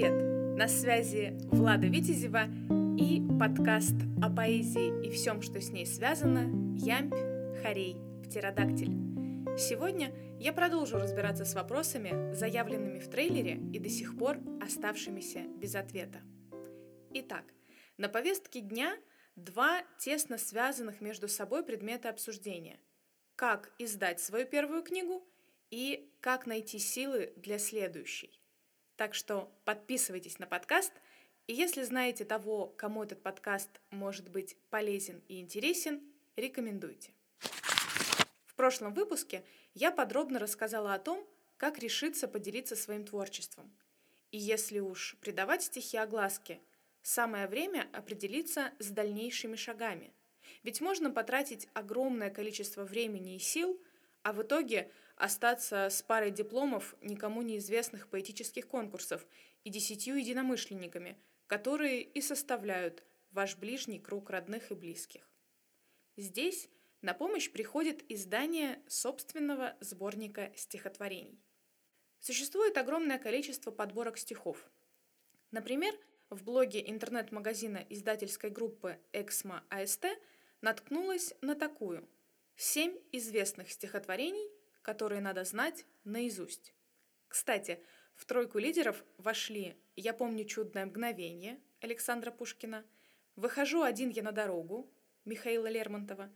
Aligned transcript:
Привет! 0.00 0.56
На 0.56 0.66
связи 0.66 1.36
Влада 1.52 1.86
Витязева 1.86 2.44
и 2.98 3.20
подкаст 3.38 3.96
о 4.22 4.34
поэзии 4.34 5.06
и 5.06 5.10
всем, 5.10 5.42
что 5.42 5.60
с 5.60 5.68
ней 5.68 5.84
связано 5.84 6.48
«Ямпь, 6.78 7.12
Харей, 7.60 7.98
Птеродактиль». 8.24 8.96
Сегодня 9.58 10.10
я 10.38 10.54
продолжу 10.54 10.96
разбираться 10.96 11.44
с 11.44 11.54
вопросами, 11.54 12.32
заявленными 12.32 12.98
в 12.98 13.10
трейлере 13.10 13.60
и 13.74 13.78
до 13.78 13.90
сих 13.90 14.16
пор 14.16 14.38
оставшимися 14.62 15.40
без 15.58 15.74
ответа. 15.74 16.22
Итак, 17.12 17.44
на 17.98 18.08
повестке 18.08 18.62
дня 18.62 18.96
два 19.36 19.82
тесно 19.98 20.38
связанных 20.38 21.02
между 21.02 21.28
собой 21.28 21.62
предмета 21.62 22.08
обсуждения. 22.08 22.80
Как 23.36 23.70
издать 23.78 24.18
свою 24.18 24.46
первую 24.46 24.82
книгу 24.82 25.22
и 25.68 26.10
как 26.22 26.46
найти 26.46 26.78
силы 26.78 27.34
для 27.36 27.58
следующей. 27.58 28.39
Так 29.00 29.14
что 29.14 29.50
подписывайтесь 29.64 30.38
на 30.40 30.46
подкаст, 30.46 30.92
и 31.46 31.54
если 31.54 31.84
знаете 31.84 32.26
того, 32.26 32.66
кому 32.76 33.02
этот 33.02 33.22
подкаст 33.22 33.70
может 33.88 34.28
быть 34.28 34.58
полезен 34.68 35.22
и 35.26 35.40
интересен, 35.40 36.02
рекомендуйте. 36.36 37.10
В 38.44 38.54
прошлом 38.56 38.92
выпуске 38.92 39.42
я 39.72 39.90
подробно 39.90 40.38
рассказала 40.38 40.92
о 40.92 40.98
том, 40.98 41.26
как 41.56 41.78
решиться 41.78 42.28
поделиться 42.28 42.76
своим 42.76 43.06
творчеством. 43.06 43.72
И 44.32 44.36
если 44.36 44.80
уж 44.80 45.16
придавать 45.22 45.62
стихи 45.62 45.96
огласке, 45.96 46.60
самое 47.00 47.46
время 47.46 47.88
определиться 47.94 48.70
с 48.80 48.90
дальнейшими 48.90 49.56
шагами. 49.56 50.12
Ведь 50.62 50.82
можно 50.82 51.10
потратить 51.10 51.68
огромное 51.72 52.28
количество 52.28 52.84
времени 52.84 53.36
и 53.36 53.38
сил, 53.38 53.80
а 54.24 54.34
в 54.34 54.42
итоге 54.42 54.90
остаться 55.20 55.90
с 55.90 56.02
парой 56.02 56.30
дипломов 56.30 56.94
никому 57.02 57.42
неизвестных 57.42 58.08
поэтических 58.08 58.66
конкурсов 58.66 59.26
и 59.64 59.70
десятью 59.70 60.16
единомышленниками, 60.16 61.18
которые 61.46 62.02
и 62.02 62.22
составляют 62.22 63.04
ваш 63.30 63.56
ближний 63.56 63.98
круг 63.98 64.30
родных 64.30 64.70
и 64.70 64.74
близких. 64.74 65.28
Здесь 66.16 66.70
на 67.02 67.12
помощь 67.12 67.50
приходит 67.50 68.02
издание 68.10 68.82
собственного 68.88 69.76
сборника 69.80 70.52
стихотворений. 70.56 71.38
Существует 72.18 72.78
огромное 72.78 73.18
количество 73.18 73.70
подборок 73.70 74.16
стихов. 74.16 74.70
Например, 75.50 75.94
в 76.30 76.44
блоге 76.44 76.82
интернет-магазина 76.88 77.84
издательской 77.90 78.50
группы 78.50 78.98
«Эксмо 79.12 79.64
АСТ» 79.68 80.06
наткнулась 80.62 81.34
на 81.42 81.54
такую 81.54 82.08
«Семь 82.56 82.96
известных 83.12 83.70
стихотворений 83.70 84.49
которые 84.82 85.20
надо 85.20 85.44
знать 85.44 85.86
наизусть. 86.04 86.74
Кстати, 87.28 87.82
в 88.14 88.24
тройку 88.26 88.58
лидеров 88.58 89.04
вошли 89.18 89.76
«Я 89.96 90.12
помню 90.12 90.44
чудное 90.44 90.86
мгновение» 90.86 91.60
Александра 91.80 92.30
Пушкина, 92.30 92.84
«Выхожу 93.36 93.82
один 93.82 94.10
я 94.10 94.22
на 94.22 94.32
дорогу» 94.32 94.92
Михаила 95.24 95.66
Лермонтова 95.68 96.30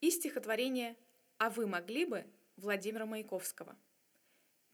и 0.00 0.10
стихотворение 0.10 0.96
«А 1.38 1.50
вы 1.50 1.66
могли 1.66 2.04
бы» 2.04 2.26
Владимира 2.56 3.06
Маяковского. 3.06 3.76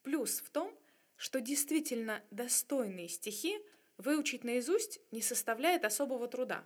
Плюс 0.02 0.40
в 0.40 0.50
том, 0.50 0.76
что 1.16 1.40
действительно 1.40 2.22
достойные 2.30 3.08
стихи 3.08 3.58
выучить 3.96 4.44
наизусть 4.44 5.00
не 5.10 5.22
составляет 5.22 5.84
особого 5.84 6.28
труда. 6.28 6.64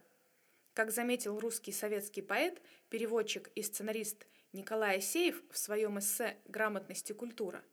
Как 0.72 0.91
заметил 0.91 1.38
русский 1.38 1.72
советский 1.72 2.22
поэт, 2.22 2.61
переводчик 2.88 3.50
и 3.55 3.62
сценарист 3.62 4.27
Николай 4.52 4.98
Асеев 4.98 5.44
в 5.50 5.56
своем 5.56 6.00
эссе 6.00 6.36
«Грамотность 6.46 7.10
и 7.10 7.14
культура». 7.14 7.64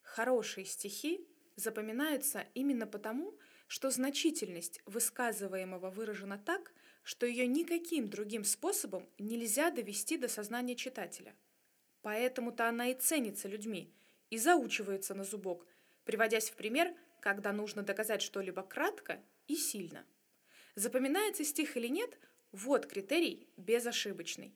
Хорошие 0.00 0.64
стихи 0.64 1.26
запоминаются 1.56 2.46
именно 2.54 2.86
потому, 2.86 3.36
что 3.66 3.90
значительность 3.90 4.80
высказываемого 4.86 5.90
выражена 5.90 6.38
так, 6.38 6.72
что 7.02 7.26
ее 7.26 7.48
никаким 7.48 8.08
другим 8.08 8.44
способом 8.44 9.08
нельзя 9.18 9.72
довести 9.72 10.16
до 10.16 10.28
сознания 10.28 10.76
читателя. 10.76 11.34
Поэтому-то 12.02 12.68
она 12.68 12.88
и 12.88 12.94
ценится 12.94 13.48
людьми, 13.48 13.92
и 14.30 14.38
заучивается 14.38 15.14
на 15.14 15.24
зубок, 15.24 15.66
приводясь 16.04 16.50
в 16.50 16.54
пример, 16.54 16.94
когда 17.20 17.52
нужно 17.52 17.82
доказать 17.82 18.22
что-либо 18.22 18.62
кратко 18.62 19.20
и 19.48 19.56
сильно. 19.56 20.06
Запоминается 20.76 21.44
стих 21.44 21.76
или 21.76 21.88
нет– 21.88 22.16
вот 22.52 22.86
критерий 22.86 23.48
безошибочный. 23.56 24.54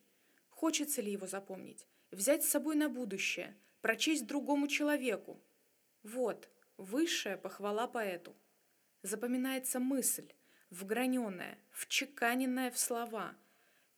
Хочется 0.58 1.02
ли 1.02 1.12
его 1.12 1.28
запомнить? 1.28 1.86
Взять 2.10 2.42
с 2.42 2.48
собой 2.48 2.74
на 2.74 2.88
будущее? 2.88 3.56
Прочесть 3.80 4.26
другому 4.26 4.66
человеку? 4.66 5.40
Вот, 6.02 6.48
высшая 6.76 7.36
похвала 7.36 7.86
поэту. 7.86 8.34
Запоминается 9.04 9.78
мысль, 9.78 10.32
вграненная, 10.70 11.58
вчеканенная 11.70 12.72
в 12.72 12.78
слова. 12.80 13.36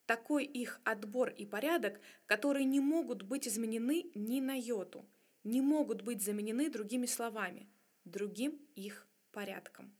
Такой 0.05 0.45
их 0.45 0.83
отбор 0.85 1.31
и 1.31 1.47
порядок, 1.47 1.99
которые 2.27 2.67
не 2.67 2.81
могут 2.81 3.23
быть 3.23 3.49
изменены 3.49 4.11
ни 4.15 4.41
на 4.41 4.55
йоту, 4.55 5.09
не 5.45 5.63
могут 5.63 6.03
быть 6.03 6.23
заменены 6.23 6.69
другими 6.69 7.07
словами, 7.07 7.71
другим 8.05 8.61
их 8.75 9.07
порядком. 9.33 9.97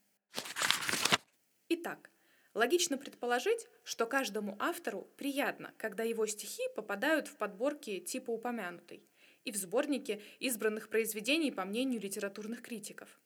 Итак, 1.71 2.11
Логично 2.55 2.99
предположить, 2.99 3.69
что 3.85 4.07
каждому 4.07 4.57
автору 4.59 5.09
приятно, 5.17 5.73
когда 5.77 6.03
его 6.03 6.27
стихи 6.27 6.63
попадают 6.75 7.29
в 7.29 7.37
подборки 7.37 8.01
типа 8.01 8.33
упомянутой 8.33 9.05
и 9.45 9.53
в 9.53 9.57
сборнике 9.57 10.21
избранных 10.41 10.89
произведений 10.89 11.53
по 11.53 11.65
мнению 11.65 12.01
литературных 12.01 12.63
критиков. 12.63 13.21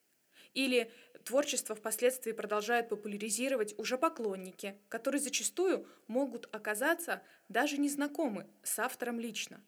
Или 0.52 0.90
творчество 1.24 1.74
впоследствии 1.74 2.32
продолжают 2.32 2.88
популяризировать 2.88 3.76
уже 3.78 3.98
поклонники, 3.98 4.78
которые 4.88 5.20
зачастую 5.20 5.88
могут 6.06 6.54
оказаться 6.54 7.22
даже 7.48 7.78
незнакомы 7.78 8.46
с 8.62 8.78
автором 8.78 9.18
лично. 9.18 9.64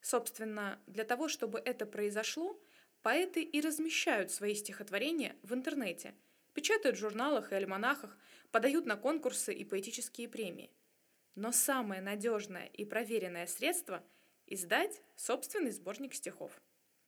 Собственно, 0.00 0.80
для 0.86 1.04
того, 1.04 1.28
чтобы 1.28 1.60
это 1.60 1.86
произошло, 1.86 2.60
поэты 3.02 3.42
и 3.42 3.60
размещают 3.60 4.32
свои 4.32 4.54
стихотворения 4.54 5.36
в 5.42 5.54
интернете, 5.54 6.14
печатают 6.54 6.96
в 6.96 7.00
журналах 7.00 7.52
и 7.52 7.54
альманахах, 7.54 8.16
подают 8.50 8.86
на 8.86 8.96
конкурсы 8.96 9.52
и 9.52 9.64
поэтические 9.64 10.28
премии. 10.28 10.70
Но 11.34 11.52
самое 11.52 12.00
надежное 12.00 12.66
и 12.66 12.84
проверенное 12.84 13.46
средство– 13.46 14.02
издать 14.46 15.02
собственный 15.16 15.72
сборник 15.72 16.14
стихов. 16.14 16.62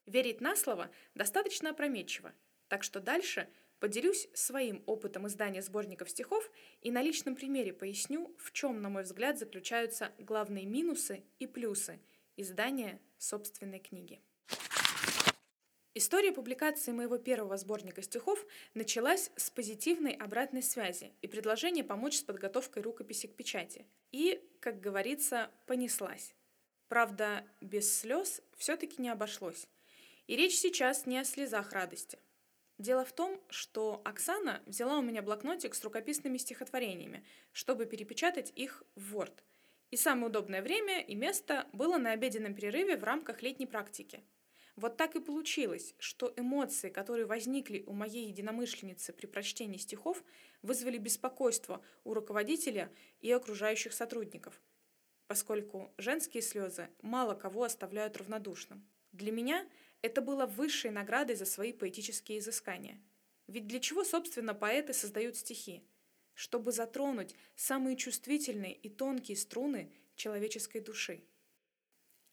Верить 0.04 0.40
на 0.40 0.56
слово 0.56 0.90
достаточно 1.14 1.70
опрометчиво, 1.70 2.34
так 2.68 2.82
что 2.82 3.00
дальше 3.00 3.48
поделюсь 3.78 4.28
своим 4.34 4.82
опытом 4.86 5.26
издания 5.26 5.62
сборников 5.62 6.10
стихов 6.10 6.50
и 6.80 6.90
на 6.90 7.02
личном 7.02 7.36
примере 7.36 7.72
поясню, 7.72 8.34
в 8.38 8.52
чем, 8.52 8.80
на 8.80 8.88
мой 8.88 9.02
взгляд, 9.02 9.38
заключаются 9.38 10.12
главные 10.18 10.66
минусы 10.66 11.24
и 11.38 11.46
плюсы 11.46 12.00
издания 12.36 13.00
собственной 13.18 13.80
книги. 13.80 14.20
История 15.98 16.30
публикации 16.30 16.92
моего 16.92 17.16
первого 17.16 17.56
сборника 17.56 18.02
стихов 18.02 18.44
началась 18.74 19.30
с 19.36 19.48
позитивной 19.48 20.12
обратной 20.12 20.62
связи 20.62 21.14
и 21.22 21.26
предложения 21.26 21.82
помочь 21.82 22.18
с 22.18 22.22
подготовкой 22.22 22.82
рукописи 22.82 23.28
к 23.28 23.34
печати. 23.34 23.86
И, 24.12 24.46
как 24.60 24.78
говорится, 24.78 25.50
понеслась. 25.64 26.34
Правда, 26.88 27.46
без 27.62 27.98
слез 27.98 28.42
все-таки 28.58 29.00
не 29.00 29.08
обошлось. 29.08 29.68
И 30.26 30.36
речь 30.36 30.58
сейчас 30.58 31.06
не 31.06 31.18
о 31.18 31.24
слезах 31.24 31.72
радости. 31.72 32.18
Дело 32.76 33.06
в 33.06 33.14
том, 33.14 33.40
что 33.48 34.02
Оксана 34.04 34.60
взяла 34.66 34.98
у 34.98 35.02
меня 35.02 35.22
блокнотик 35.22 35.74
с 35.74 35.82
рукописными 35.82 36.36
стихотворениями, 36.36 37.24
чтобы 37.52 37.86
перепечатать 37.86 38.52
их 38.54 38.82
в 38.96 39.16
Word. 39.16 39.38
И 39.90 39.96
самое 39.96 40.26
удобное 40.26 40.60
время 40.60 41.00
и 41.00 41.14
место 41.14 41.66
было 41.72 41.96
на 41.96 42.10
обеденном 42.10 42.54
перерыве 42.54 42.98
в 42.98 43.04
рамках 43.04 43.40
летней 43.40 43.66
практики– 43.66 44.22
вот 44.76 44.98
так 44.98 45.16
и 45.16 45.20
получилось, 45.20 45.94
что 45.98 46.32
эмоции, 46.36 46.90
которые 46.90 47.24
возникли 47.24 47.82
у 47.86 47.94
моей 47.94 48.28
единомышленницы 48.28 49.14
при 49.14 49.26
прочтении 49.26 49.78
стихов, 49.78 50.22
вызвали 50.60 50.98
беспокойство 50.98 51.82
у 52.04 52.12
руководителя 52.12 52.92
и 53.20 53.32
окружающих 53.32 53.94
сотрудников, 53.94 54.60
поскольку 55.28 55.94
женские 55.96 56.42
слезы 56.42 56.90
мало 57.00 57.34
кого 57.34 57.64
оставляют 57.64 58.18
равнодушным. 58.18 58.86
Для 59.12 59.32
меня 59.32 59.66
это 60.02 60.20
было 60.20 60.44
высшей 60.44 60.90
наградой 60.90 61.36
за 61.36 61.46
свои 61.46 61.72
поэтические 61.72 62.38
изыскания. 62.38 63.00
Ведь 63.46 63.66
для 63.66 63.80
чего, 63.80 64.04
собственно, 64.04 64.54
поэты 64.54 64.92
создают 64.92 65.36
стихи? 65.36 65.82
Чтобы 66.34 66.70
затронуть 66.70 67.34
самые 67.54 67.96
чувствительные 67.96 68.74
и 68.74 68.90
тонкие 68.90 69.38
струны 69.38 69.90
человеческой 70.16 70.80
души. 70.80 71.24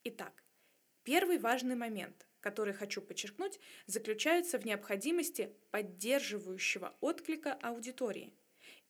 Итак, 0.03 0.43
первый 1.03 1.37
важный 1.37 1.77
момент– 1.77 2.27
который 2.43 2.73
хочу 2.73 3.01
подчеркнуть, 3.01 3.59
заключаются 3.87 4.59
в 4.59 4.65
необходимости 4.65 5.55
поддерживающего 5.71 6.93
отклика 6.99 7.53
аудитории. 7.53 8.33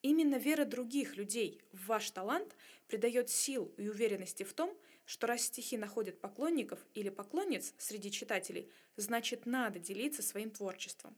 Именно 0.02 0.36
вера 0.36 0.64
других 0.64 1.16
людей 1.16 1.62
в 1.72 1.86
ваш 1.86 2.10
талант 2.10 2.56
придает 2.88 3.30
сил 3.30 3.72
и 3.78 3.88
уверенности 3.88 4.42
в 4.42 4.52
том, 4.52 4.76
что 5.06 5.26
раз 5.28 5.42
стихи 5.42 5.78
находят 5.78 6.20
поклонников 6.20 6.84
или 6.94 7.10
поклонниц 7.10 7.74
среди 7.78 8.10
читателей, 8.10 8.70
значит 8.96 9.46
надо 9.46 9.78
делиться 9.78 10.22
своим 10.22 10.50
творчеством. 10.50 11.16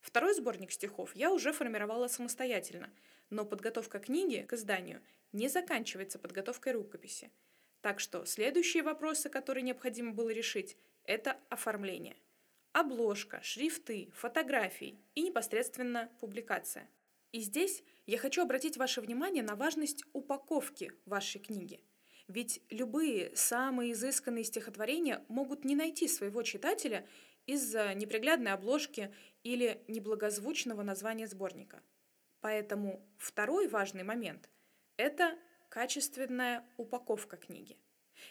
Второй 0.00 0.34
сборник 0.34 0.72
стихов 0.72 1.14
я 1.14 1.32
уже 1.32 1.52
формировала 1.52 2.08
самостоятельно, 2.08 2.92
но 3.30 3.44
подготовка 3.44 4.00
книги 4.00 4.44
к 4.48 4.52
изданию 4.54 5.00
не 5.30 5.48
заканчивается 5.48 6.18
подготовкой 6.18 6.72
рукописи. 6.72 7.30
Так 7.82 7.98
что 7.98 8.24
следующие 8.24 8.82
вопросы, 8.82 9.28
которые 9.28 9.62
необходимо 9.62 10.12
было 10.12 10.30
решить, 10.30 10.76
это 11.04 11.36
оформление. 11.48 12.16
Обложка, 12.72 13.40
шрифты, 13.42 14.10
фотографии 14.14 14.98
и 15.14 15.22
непосредственно 15.22 16.10
публикация. 16.20 16.88
И 17.32 17.40
здесь 17.40 17.82
я 18.06 18.18
хочу 18.18 18.42
обратить 18.42 18.76
ваше 18.76 19.00
внимание 19.00 19.42
на 19.42 19.56
важность 19.56 20.04
упаковки 20.12 20.92
вашей 21.04 21.40
книги. 21.40 21.80
Ведь 22.28 22.62
любые 22.70 23.34
самые 23.36 23.92
изысканные 23.92 24.44
стихотворения 24.44 25.24
могут 25.28 25.64
не 25.64 25.74
найти 25.74 26.08
своего 26.08 26.42
читателя 26.42 27.06
из-за 27.46 27.94
неприглядной 27.94 28.52
обложки 28.52 29.14
или 29.42 29.82
неблагозвучного 29.88 30.82
названия 30.82 31.26
сборника. 31.26 31.82
Поэтому 32.40 33.06
второй 33.18 33.68
важный 33.68 34.02
момент– 34.02 34.48
это 34.96 35.38
качественная 35.68 36.64
упаковка 36.76 37.36
книги. 37.36 37.78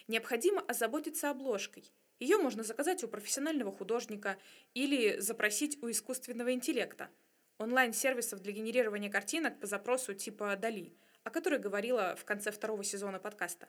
Необходимо 0.08 0.60
озаботиться 0.62 1.30
обложкой. 1.30 1.92
Ее 2.22 2.38
можно 2.38 2.62
заказать 2.62 3.02
у 3.02 3.08
профессионального 3.08 3.72
художника 3.72 4.38
или 4.74 5.18
запросить 5.18 5.82
у 5.82 5.90
искусственного 5.90 6.52
интеллекта. 6.52 7.10
Онлайн-сервисов 7.58 8.40
для 8.40 8.52
генерирования 8.52 9.10
картинок 9.10 9.58
по 9.58 9.66
запросу 9.66 10.14
типа 10.14 10.54
Дали, 10.54 10.96
о 11.24 11.30
которой 11.30 11.58
говорила 11.58 12.14
в 12.14 12.24
конце 12.24 12.52
второго 12.52 12.84
сезона 12.84 13.18
подкаста. 13.18 13.68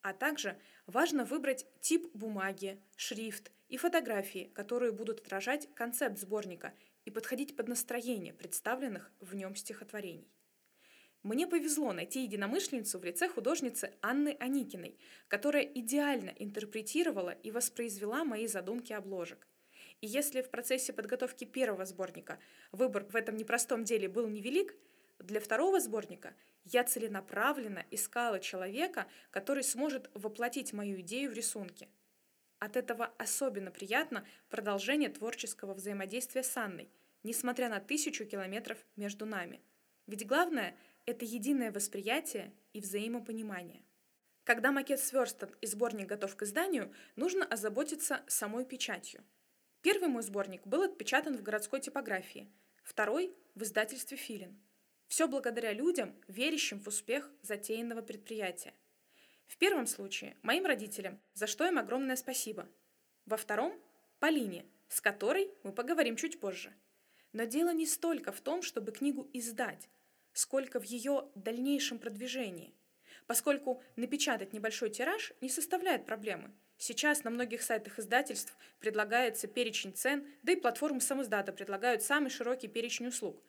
А 0.00 0.14
также 0.14 0.58
важно 0.86 1.26
выбрать 1.26 1.66
тип 1.80 2.08
бумаги, 2.14 2.82
шрифт 2.96 3.52
и 3.68 3.76
фотографии, 3.76 4.50
которые 4.54 4.92
будут 4.92 5.20
отражать 5.20 5.68
концепт 5.74 6.18
сборника 6.18 6.72
и 7.04 7.10
подходить 7.10 7.56
под 7.56 7.68
настроение 7.68 8.32
представленных 8.32 9.12
в 9.20 9.34
нем 9.34 9.54
стихотворений. 9.54 10.32
Мне 11.22 11.46
повезло 11.46 11.92
найти 11.92 12.22
единомышленницу 12.22 12.98
в 12.98 13.04
лице 13.04 13.28
художницы 13.28 13.92
Анны 14.02 14.36
Аникиной, 14.40 14.98
которая 15.28 15.62
идеально 15.62 16.30
интерпретировала 16.30 17.30
и 17.30 17.50
воспроизвела 17.50 18.24
мои 18.24 18.46
задумки 18.46 18.92
обложек. 18.92 19.46
И 20.00 20.06
если 20.06 20.42
в 20.42 20.50
процессе 20.50 20.92
подготовки 20.92 21.44
первого 21.44 21.84
сборника 21.84 22.38
выбор 22.72 23.04
в 23.04 23.14
этом 23.14 23.36
непростом 23.36 23.84
деле 23.84 24.08
был 24.08 24.26
невелик, 24.26 24.74
для 25.20 25.40
второго 25.40 25.78
сборника 25.80 26.34
я 26.64 26.82
целенаправленно 26.82 27.84
искала 27.90 28.40
человека, 28.40 29.06
который 29.30 29.62
сможет 29.62 30.10
воплотить 30.14 30.72
мою 30.72 31.00
идею 31.00 31.30
в 31.30 31.34
рисунке– 31.34 31.88
от 32.62 32.76
этого 32.76 33.12
особенно 33.18 33.72
приятно 33.72 34.24
продолжение 34.48 35.08
творческого 35.08 35.74
взаимодействия 35.74 36.44
с 36.44 36.56
Анной, 36.56 36.88
несмотря 37.24 37.68
на 37.68 37.80
тысячу 37.80 38.24
километров 38.24 38.78
между 38.94 39.26
нами. 39.26 39.60
Ведь 40.06 40.24
главное– 40.24 40.76
это 41.06 41.24
единое 41.24 41.72
восприятие 41.72 42.52
и 42.72 42.80
взаимопонимание. 42.80 43.84
Когда 44.44 44.72
макет 44.72 45.00
сверстан 45.00 45.50
и 45.60 45.66
сборник 45.66 46.08
готов 46.08 46.36
к 46.36 46.42
изданию, 46.42 46.92
нужно 47.16 47.44
озаботиться 47.44 48.22
самой 48.26 48.64
печатью. 48.64 49.24
Первый 49.82 50.08
мой 50.08 50.22
сборник 50.22 50.66
был 50.66 50.82
отпечатан 50.82 51.36
в 51.36 51.42
городской 51.42 51.80
типографии, 51.80 52.52
второй– 52.82 53.34
в 53.54 53.62
издательстве 53.62 54.16
«Филин». 54.16 54.58
Все 55.08 55.28
благодаря 55.28 55.72
людям, 55.72 56.18
верящим 56.26 56.80
в 56.80 56.88
успех 56.88 57.30
затеянного 57.42 58.00
предприятия. 58.00 58.74
В 59.46 59.58
первом 59.58 59.86
случае 59.86 60.36
моим 60.42 60.64
родителям, 60.64 61.20
за 61.34 61.46
что 61.46 61.66
им 61.66 61.78
огромное 61.78 62.16
спасибо. 62.16 62.68
Во 63.26 63.36
втором– 63.36 63.78
Полине, 64.20 64.64
с 64.88 65.00
которой 65.00 65.50
мы 65.64 65.72
поговорим 65.72 66.16
чуть 66.16 66.38
позже. 66.38 66.72
Но 67.32 67.44
дело 67.44 67.74
не 67.74 67.86
столько 67.86 68.30
в 68.30 68.40
том, 68.40 68.62
чтобы 68.62 68.92
книгу 68.92 69.28
издать, 69.32 69.88
сколько 70.32 70.80
в 70.80 70.84
ее 70.84 71.28
дальнейшем 71.34 71.98
продвижении. 71.98 72.74
Поскольку 73.26 73.82
напечатать 73.96 74.52
небольшой 74.52 74.90
тираж 74.90 75.32
не 75.40 75.48
составляет 75.48 76.06
проблемы. 76.06 76.50
Сейчас 76.76 77.22
на 77.22 77.30
многих 77.30 77.62
сайтах 77.62 77.98
издательств 77.98 78.56
предлагается 78.80 79.46
перечень 79.46 79.94
цен, 79.94 80.26
да 80.42 80.52
и 80.52 80.56
платформы 80.56 81.00
самоиздата 81.00 81.52
предлагают 81.52 82.02
самый 82.02 82.30
широкий 82.30 82.66
перечень 82.66 83.06
услуг. 83.06 83.40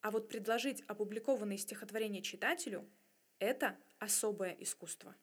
А 0.00 0.10
вот 0.10 0.28
предложить 0.28 0.82
опубликованные 0.88 1.58
стихотворения 1.58 2.22
читателю– 2.22 2.88
это 3.38 3.78
особое 4.00 4.56
искусство. 4.58 5.14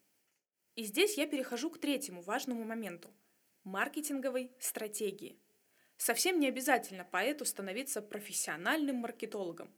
И 0.75 0.83
здесь 0.83 1.17
я 1.17 1.27
перехожу 1.27 1.69
к 1.69 1.79
третьему 1.79 2.21
важному 2.21 2.63
моменту– 2.63 3.13
маркетинговой 3.65 4.53
стратегии. 4.59 5.37
Совсем 5.97 6.39
не 6.39 6.47
обязательно 6.47 7.03
поэту 7.03 7.43
становиться 7.43 8.01
профессиональным 8.01 8.95
маркетологом, 8.95 9.69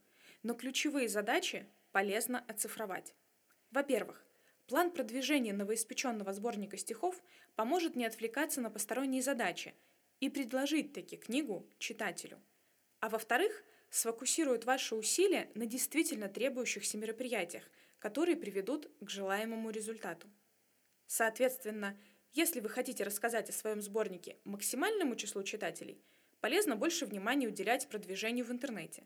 но 0.43 0.53
ключевые 0.53 1.07
задачи 1.07 1.67
полезно 1.91 2.43
оцифровать. 2.47 3.13
Во-первых, 3.71 4.25
план 4.67 4.91
продвижения 4.91 5.53
новоиспеченного 5.53 6.33
сборника 6.33 6.77
стихов 6.77 7.21
поможет 7.55 7.95
не 7.95 8.05
отвлекаться 8.05 8.61
на 8.61 8.69
посторонние 8.69 9.21
задачи 9.21 9.73
и 10.19 10.29
предложить 10.29 10.93
таки 10.93 11.17
книгу 11.17 11.69
читателю. 11.77 12.41
А 12.99 13.09
во-вторых, 13.09 13.63
сфокусирует 13.89 14.65
ваши 14.65 14.95
усилия 14.95 15.49
на 15.53 15.65
действительно 15.65 16.29
требующихся 16.29 16.97
мероприятиях, 16.97 17.69
которые 17.99 18.37
приведут 18.37 18.89
к 19.01 19.09
желаемому 19.09 19.69
результату. 19.69 20.29
Соответственно, 21.07 21.99
если 22.33 22.61
вы 22.61 22.69
хотите 22.69 23.03
рассказать 23.03 23.49
о 23.49 23.53
своем 23.53 23.81
сборнике 23.81 24.37
максимальному 24.45 25.15
числу 25.15 25.43
читателей, 25.43 26.01
полезно 26.39 26.77
больше 26.77 27.05
внимания 27.05 27.47
уделять 27.47 27.89
продвижению 27.89 28.45
в 28.45 28.51
интернете. 28.51 29.03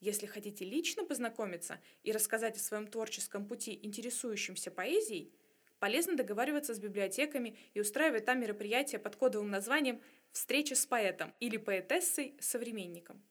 Если 0.00 0.26
хотите 0.26 0.64
лично 0.64 1.04
познакомиться 1.04 1.80
и 2.02 2.12
рассказать 2.12 2.56
о 2.56 2.60
своем 2.60 2.86
творческом 2.86 3.46
пути 3.46 3.78
интересующимся 3.82 4.70
поэзией, 4.70 5.32
полезно 5.78 6.16
договариваться 6.16 6.74
с 6.74 6.78
библиотеками 6.78 7.56
и 7.74 7.80
устраивать 7.80 8.24
там 8.24 8.40
мероприятия 8.40 8.98
под 8.98 9.16
кодовым 9.16 9.50
названием 9.50 10.00
«Встреча 10.32 10.74
с 10.74 10.86
поэтом» 10.86 11.34
или 11.40 11.56
«Поэтессой-современником». 11.56 13.22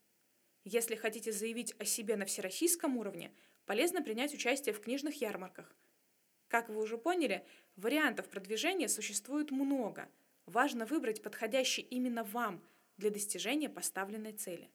Если 0.64 0.96
хотите 0.96 1.32
заявить 1.32 1.74
о 1.80 1.86
себе 1.86 2.18
на 2.18 2.26
всероссийском 2.26 2.98
уровне, 2.98 3.34
полезно 3.66 4.02
принять 4.02 4.34
участие 4.34 4.74
в 4.74 4.82
книжных 4.82 5.22
ярмарках– 5.22 5.74
как 6.48 6.70
вы 6.70 6.82
уже 6.82 6.98
поняли, 6.98 7.46
вариантов 7.76 8.30
продвижения 8.30 8.88
существует 8.88 9.52
много. 9.52 10.10
Важно 10.46 10.86
выбрать 10.86 11.22
подходящий 11.22 11.82
именно 11.82 12.24
вам 12.24 12.64
для 12.96 13.10
достижения 13.10 13.70
поставленной 13.70 14.32
цели. 14.32 14.70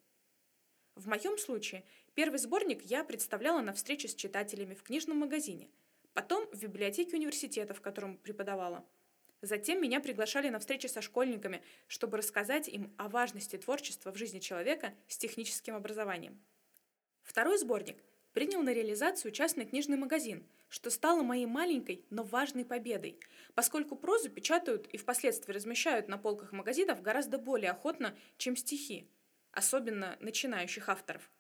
В 0.95 1.09
моем 1.09 1.39
случае 1.39 1.85
первый 2.15 2.39
сборник 2.39 2.83
я 2.83 3.05
представляла 3.05 3.61
на 3.61 3.73
встрече 3.73 4.09
с 4.09 4.15
читателями 4.15 4.75
в 4.75 4.83
книжном 4.83 5.19
магазине, 5.19 5.69
потом 6.15 6.47
в 6.53 6.61
библиотеке 6.61 7.17
университета, 7.17 7.75
в 7.75 7.81
котором 7.81 8.19
преподавала. 8.19 8.85
Затем 9.41 9.83
меня 9.83 10.01
приглашали 10.01 10.49
на 10.49 10.59
встречи 10.59 10.87
со 10.87 11.03
школьниками, 11.03 11.63
чтобы 11.89 12.19
рассказать 12.19 12.69
им 12.69 12.93
о 12.97 13.09
важности 13.09 13.57
творчества 13.57 14.13
в 14.13 14.17
жизни 14.17 14.39
человека 14.39 14.95
с 15.09 15.17
техническим 15.17 15.75
образованием. 15.75 16.41
Второй 17.23 17.59
сборник 17.59 18.03
принял 18.33 18.63
на 18.63 18.73
реализацию 18.73 19.33
частный 19.33 19.65
книжный 19.65 19.97
магазин– 19.97 20.47
что 20.73 20.89
стало 20.89 21.23
моей 21.23 21.45
маленькой, 21.45 22.03
но 22.09 22.23
важной 22.23 22.65
победой, 22.65 23.21
поскольку 23.55 23.95
прозу 23.95 24.31
печатают 24.31 24.87
и 24.87 24.97
впоследствии 24.97 25.53
размещают 25.53 26.09
на 26.09 26.17
полках 26.17 26.53
магазинов 26.53 27.03
гораздо 27.03 27.37
более 27.37 27.73
охотно, 27.73 28.17
чем 28.39 28.57
стихи, 28.57 29.07
особенно 29.53 30.17
начинающих 30.21 30.89
авторов. 30.89 31.31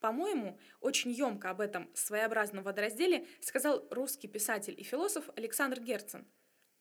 По-моему, 0.00 0.58
очень 0.80 1.10
емко 1.10 1.50
об 1.50 1.60
этом 1.60 1.90
своеобразном 1.94 2.62
водоразделе 2.62 3.26
сказал 3.40 3.86
русский 3.90 4.28
писатель 4.28 4.78
и 4.78 4.82
философ 4.84 5.30
Александр 5.36 5.80
Герцен. 5.80 6.26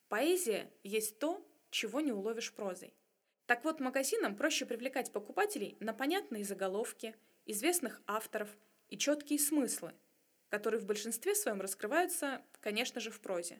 Поэзия 0.10 0.72
есть 0.84 1.20
то, 1.20 1.48
чего 1.70 2.02
не 2.02 2.12
уловишь 2.12 2.54
прозой. 2.54 2.94
Так 3.46 3.64
вот, 3.64 3.80
магазинам 3.80 4.36
проще 4.36 4.66
привлекать 4.66 5.12
покупателей 5.14 5.78
на 5.80 5.94
понятные 5.94 6.44
заголовки, 6.44 7.16
известных 7.46 8.02
авторов 8.06 8.50
и 8.90 8.98
четкие 8.98 9.40
смыслы– 9.40 9.94
которые 10.50 10.80
в 10.80 10.86
большинстве 10.86 11.36
своем 11.36 11.62
раскрываются, 11.62 12.42
конечно 12.62 13.02
же, 13.02 13.12
в 13.12 13.20
прозе. 13.20 13.60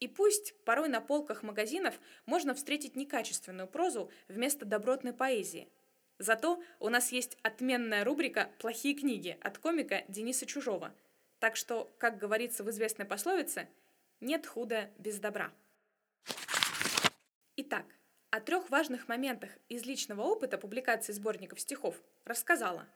И 0.00 0.08
пусть 0.08 0.54
порой 0.64 0.88
на 0.88 1.00
полках 1.00 1.42
магазинов 1.42 1.98
можно 2.26 2.54
встретить 2.54 2.96
некачественную 2.96 3.68
прозу 3.68 4.10
вместо 4.28 4.64
добротной 4.64 5.12
поэзии. 5.12 5.72
Зато 6.20 6.62
у 6.78 6.88
нас 6.88 7.10
есть 7.10 7.36
отменная 7.42 8.04
рубрика 8.04 8.52
«Плохие 8.60 8.94
книги» 8.94 9.36
от 9.40 9.58
комика 9.58 10.04
Дениса 10.06 10.46
Чужого. 10.46 10.94
Так 11.40 11.56
что, 11.56 11.90
как 11.98 12.18
говорится 12.18 12.62
в 12.62 12.70
известной 12.70 13.06
пословице, 13.06 13.68
нет 14.20 14.46
худа 14.46 14.88
без 14.98 15.18
добра. 15.18 15.52
Итак, 17.56 17.86
о 18.30 18.40
трех 18.40 18.70
важных 18.70 19.08
моментах 19.08 19.50
из 19.68 19.84
личного 19.84 20.22
опыта 20.22 20.58
публикации 20.58 21.12
сборников 21.12 21.58
стихов 21.58 22.00
рассказала. 22.24 22.86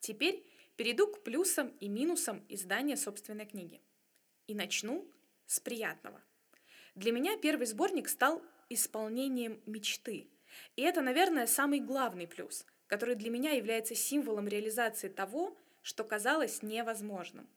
Теперь 0.00 0.42
Перейду 0.78 1.08
к 1.08 1.24
плюсам 1.24 1.72
и 1.80 1.88
минусам 1.88 2.44
издания 2.48 2.96
собственной 2.96 3.46
книги. 3.46 3.80
И 4.46 4.54
начну 4.54 5.04
с 5.44 5.58
приятного. 5.58 6.22
Для 6.94 7.10
меня 7.10 7.36
первый 7.36 7.66
сборник 7.66 8.08
стал 8.08 8.40
исполнением 8.68 9.60
мечты. 9.66 10.28
И 10.76 10.82
это, 10.82 11.00
наверное, 11.00 11.46
самый 11.46 11.80
главный 11.80 12.26
плюс, 12.26 12.66
который 12.86 13.14
для 13.14 13.30
меня 13.30 13.52
является 13.52 13.94
символом 13.94 14.48
реализации 14.48 15.08
того, 15.08 15.56
что 15.82 16.04
казалось 16.04 16.62
невозможным. 16.62 17.48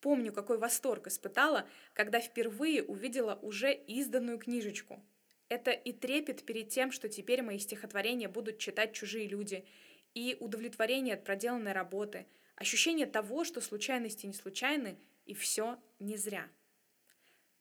Помню, 0.00 0.32
какой 0.32 0.58
восторг 0.58 1.06
испытала, 1.06 1.66
когда 1.94 2.20
впервые 2.20 2.82
увидела 2.82 3.38
уже 3.40 3.72
изданную 3.72 4.38
книжечку. 4.38 5.02
Это 5.48 5.70
и 5.70 5.92
трепет 5.92 6.44
перед 6.44 6.68
тем, 6.68 6.92
что 6.92 7.08
теперь 7.08 7.42
мои 7.42 7.58
стихотворения 7.58 8.28
будут 8.28 8.58
читать 8.58 8.92
чужие 8.92 9.26
люди, 9.26 9.66
и 10.14 10.36
удовлетворение 10.40 11.14
от 11.14 11.24
проделанной 11.24 11.72
работы, 11.72 12.26
ощущение 12.54 13.06
того, 13.06 13.44
что 13.44 13.60
случайности 13.60 14.26
не 14.26 14.32
случайны, 14.32 14.98
и 15.26 15.34
все 15.34 15.78
не 15.98 16.16
зря. 16.16 16.48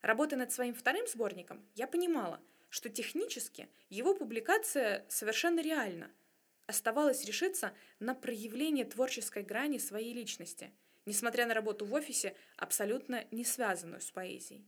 Работая 0.01 0.37
над 0.37 0.51
своим 0.51 0.73
вторым 0.73 1.07
сборником, 1.07 1.65
я 1.75 1.87
понимала, 1.87 2.39
что 2.73 2.89
технически 2.89 3.69
его 3.89 4.15
публикация 4.15 5.05
совершенно 5.07 5.59
реальна. 5.61 6.11
Оставалось 6.65 7.25
решиться 7.25 7.73
на 7.99 8.15
проявление 8.15 8.85
творческой 8.85 9.43
грани 9.43 9.77
своей 9.77 10.13
личности– 10.13 10.71
несмотря 11.05 11.45
на 11.45 11.53
работу 11.53 11.85
в 11.85 11.93
офисе, 11.93 12.35
абсолютно 12.57 13.25
не 13.31 13.43
связанную 13.43 14.01
с 14.01 14.11
поэзией. 14.11 14.65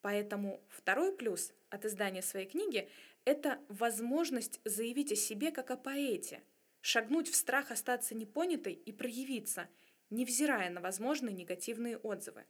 Поэтому 0.00 0.64
второй 0.68 1.16
плюс 1.16 1.52
от 1.70 1.84
издания 1.84 2.22
своей 2.22 2.46
книги– 2.46 2.88
это 3.24 3.60
возможность 3.68 4.60
заявить 4.64 5.12
о 5.12 5.16
себе 5.16 5.52
как 5.52 5.70
о 5.70 5.76
поэте, 5.76 6.42
шагнуть 6.80 7.28
в 7.28 7.36
страх 7.36 7.70
остаться 7.70 8.14
непонятой 8.16 8.72
и 8.72 8.90
проявиться, 8.90 9.68
невзирая 10.10 10.70
на 10.70 10.80
возможные 10.80 11.32
негативные 11.32 11.98
отзывы. 11.98 12.44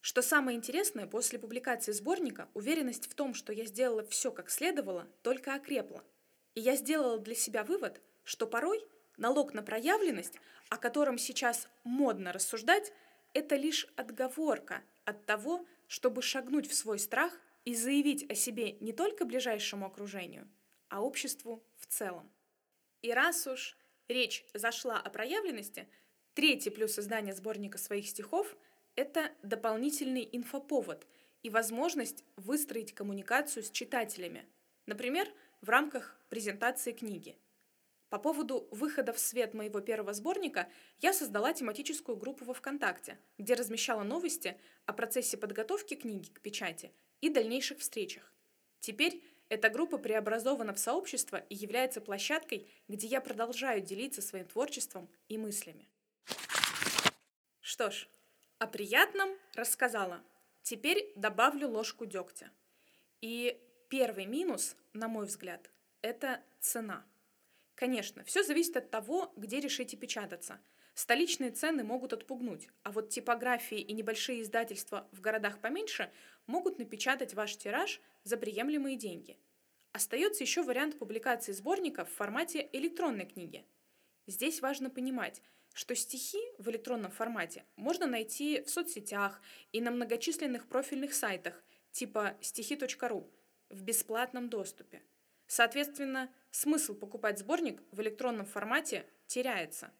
Что 0.00 0.22
самое 0.22 0.56
интересное, 0.56 1.06
после 1.06 1.38
публикации 1.38 1.92
сборника 1.92 2.48
уверенность 2.54 3.10
в 3.10 3.14
том, 3.14 3.34
что 3.34 3.52
я 3.52 3.66
сделала 3.66 4.04
все 4.04 4.30
как 4.30 4.50
следовало, 4.50 5.06
только 5.22 5.54
окрепла. 5.54 6.02
И 6.54 6.60
я 6.60 6.76
сделала 6.76 7.18
для 7.18 7.34
себя 7.34 7.64
вывод, 7.64 8.00
что 8.24 8.46
порой 8.46 8.82
налог 9.16 9.52
на 9.52 9.62
проявленность 9.62 10.38
о 10.70 10.76
котором 10.76 11.18
сейчас 11.18 11.68
модно 11.84 12.32
рассуждать, 12.32 12.92
это 13.34 13.56
лишь 13.56 13.86
отговорка 13.96 14.82
от 15.04 15.26
того, 15.26 15.66
чтобы 15.88 16.22
шагнуть 16.22 16.70
в 16.70 16.74
свой 16.74 16.98
страх 16.98 17.38
и 17.64 17.74
заявить 17.74 18.30
о 18.30 18.34
себе 18.34 18.72
не 18.80 18.92
только 18.92 19.24
ближайшему 19.24 19.84
окружению, 19.86 20.48
а 20.88 21.02
обществу 21.02 21.62
в 21.76 21.86
целом. 21.86 22.30
И 23.02 23.12
раз 23.12 23.46
уж 23.48 23.76
речь 24.06 24.44
зашла 24.54 24.98
о 24.98 25.10
проявленности, 25.10 25.88
третий 26.34 26.70
плюс 26.70 26.98
издания 26.98 27.34
сборника 27.34 27.76
своих 27.76 28.08
стихов– 28.08 28.56
это 29.00 29.32
дополнительный 29.42 30.28
инфоповод 30.30 31.06
и 31.42 31.50
возможность 31.50 32.24
выстроить 32.36 32.94
коммуникацию 32.94 33.62
с 33.62 33.70
читателями, 33.70 34.46
например, 34.86 35.28
в 35.60 35.68
рамках 35.68 36.20
презентации 36.28 36.92
книги– 36.92 37.36
по 38.10 38.18
поводу 38.18 38.66
выхода 38.72 39.12
в 39.12 39.20
свет 39.20 39.54
моего 39.54 39.80
первого 39.80 40.12
сборника 40.12 40.68
я 40.98 41.12
создала 41.12 41.52
тематическую 41.52 42.16
группу 42.16 42.44
во 42.44 42.54
ВКонтакте, 42.54 43.16
где 43.38 43.54
размещала 43.54 44.02
новости 44.02 44.58
о 44.84 44.92
процессе 44.92 45.36
подготовки 45.36 45.94
книги 45.94 46.28
к 46.28 46.40
печати 46.40 46.90
и 47.20 47.28
дальнейших 47.28 47.78
встречах. 47.78 48.32
Теперь 48.80 49.22
эта 49.48 49.70
группа 49.70 49.96
преобразована 49.96 50.74
в 50.74 50.80
сообщество 50.80 51.36
и 51.36 51.54
является 51.54 52.00
площадкой, 52.00 52.68
где 52.88 53.06
я 53.06 53.20
продолжаю 53.20 53.80
делиться 53.80 54.22
своим 54.22 54.46
творчеством 54.46 55.08
и 55.28 55.38
мыслями. 55.38 55.88
Что 57.60 57.92
ж, 57.92 58.08
о 58.60 58.68
приятном 58.68 59.30
рассказала. 59.54 60.22
Теперь 60.62 61.12
добавлю 61.16 61.68
ложку 61.68 62.06
дегтя. 62.06 62.52
И 63.20 63.60
первый 63.88 64.26
минус, 64.26 64.76
на 64.92 65.08
мой 65.08 65.26
взгляд, 65.26 65.68
это 66.02 66.40
цена– 66.60 67.04
Конечно, 67.80 68.22
все 68.24 68.42
зависит 68.42 68.76
от 68.76 68.90
того, 68.90 69.32
где 69.38 69.58
решите 69.58 69.96
печататься. 69.96 70.60
Столичные 70.92 71.50
цены 71.50 71.82
могут 71.82 72.12
отпугнуть, 72.12 72.68
а 72.82 72.92
вот 72.92 73.08
типографии 73.08 73.78
и 73.78 73.94
небольшие 73.94 74.42
издательства 74.42 75.08
в 75.12 75.22
городах 75.22 75.62
поменьше 75.62 76.12
могут 76.46 76.78
напечатать 76.78 77.32
ваш 77.32 77.56
тираж 77.56 78.02
за 78.22 78.36
приемлемые 78.36 78.96
деньги. 78.96 79.38
Остается 79.92 80.44
еще 80.44 80.62
вариант 80.62 80.98
публикации 80.98 81.52
сборника 81.52 82.04
в 82.04 82.12
формате 82.12 82.68
электронной 82.74 83.24
книги. 83.24 83.64
Здесь 84.26 84.60
важно 84.60 84.90
понимать, 84.90 85.40
что 85.74 85.94
стихи 85.94 86.40
в 86.58 86.68
электронном 86.70 87.10
формате 87.10 87.64
можно 87.76 88.06
найти 88.06 88.62
в 88.62 88.70
соцсетях 88.70 89.40
и 89.72 89.80
на 89.80 89.90
многочисленных 89.90 90.68
профильных 90.68 91.14
сайтах 91.14 91.62
типа 91.92 92.36
стихи.ру 92.40 93.30
в 93.68 93.82
бесплатном 93.82 94.48
доступе. 94.48 95.02
Соответственно, 95.46 96.32
смысл 96.50 96.94
покупать 96.94 97.38
сборник 97.38 97.82
в 97.90 98.00
электронном 98.00 98.46
формате 98.46 99.08
теряется. 99.26 99.92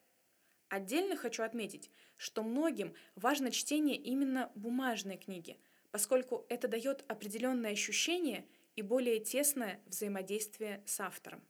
Отдельно 0.69 1.17
хочу 1.17 1.43
отметить, 1.43 1.91
что 2.17 2.43
многим 2.43 2.95
важно 3.17 3.51
чтение 3.51 3.97
именно 3.97 4.53
бумажной 4.55 5.17
книги, 5.17 5.59
поскольку 5.91 6.47
это 6.49 6.69
дает 6.69 7.05
определенное 7.09 7.73
ощущение 7.73 8.47
и 8.77 8.83
более 8.83 9.19
тесное 9.19 9.83
взаимодействие 9.87 10.83
с 10.87 11.01
автором. 11.01 11.43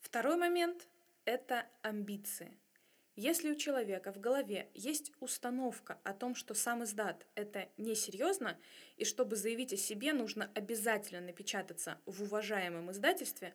Второй 0.00 0.36
момент– 0.36 0.88
это 1.24 1.66
амбиции– 1.82 2.56
если 3.16 3.52
у 3.52 3.54
человека 3.54 4.12
в 4.12 4.18
голове 4.18 4.68
есть 4.74 5.12
установка 5.20 6.00
о 6.02 6.12
том, 6.14 6.34
что 6.34 6.52
сам 6.52 6.82
издат– 6.82 7.24
это 7.36 7.68
несерьезно, 7.76 8.58
и 8.96 9.04
чтобы 9.04 9.36
заявить 9.36 9.72
о 9.72 9.76
себе, 9.76 10.12
нужно 10.12 10.50
обязательно 10.56 11.20
напечататься 11.20 12.00
в 12.06 12.24
уважаемом 12.24 12.90
издательстве, 12.90 13.54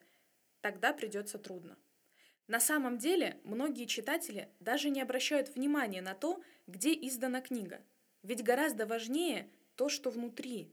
тогда 0.62 0.94
придется 0.94 1.38
трудно. 1.38 1.76
На 2.46 2.58
самом 2.58 2.96
деле, 2.96 3.38
многие 3.44 3.84
читатели 3.84 4.48
даже 4.60 4.88
не 4.88 5.02
обращают 5.02 5.54
внимания 5.54 6.00
на 6.00 6.14
то, 6.14 6.42
где 6.66 6.94
издана 6.94 7.42
книга. 7.42 7.82
Ведь 8.22 8.42
гораздо 8.42 8.86
важнее 8.86 9.50
то, 9.76 9.90
что 9.90 10.08
внутри. 10.08 10.72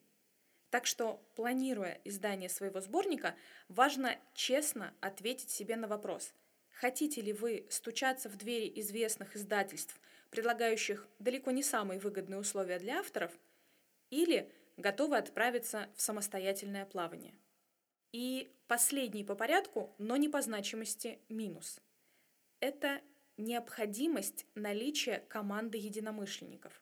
Так 0.69 0.85
что, 0.85 1.21
планируя 1.35 1.99
издание 2.05 2.49
своего 2.49 2.79
сборника, 2.79 3.35
важно 3.67 4.15
честно 4.33 4.93
ответить 5.01 5.49
себе 5.49 5.75
на 5.75 5.89
вопрос– 5.89 6.33
Хотите 6.79 7.21
ли 7.21 7.33
вы 7.33 7.65
стучаться 7.71 8.29
в 8.29 8.37
двери 8.37 8.71
известных 8.75 9.35
издательств, 9.35 9.99
предлагающих 10.29 11.07
далеко 11.17 11.49
не 11.49 11.63
самые 11.63 11.99
выгодные 11.99 12.39
условия 12.39 12.77
для 12.77 12.99
авторов, 12.99 13.31
или 14.11 14.51
готовы 14.77 15.17
отправиться 15.17 15.89
в 15.95 16.01
самостоятельное 16.03 16.85
плавание? 16.85 17.33
И 18.11 18.51
последний 18.67 19.23
по 19.23 19.33
порядку, 19.33 19.91
но 19.97 20.17
не 20.17 20.29
по 20.29 20.39
значимости 20.43 21.17
минус. 21.29 21.81
Это 22.59 23.01
необходимость 23.37 24.45
наличия 24.53 25.25
команды 25.29 25.79
единомышленников. 25.79 26.79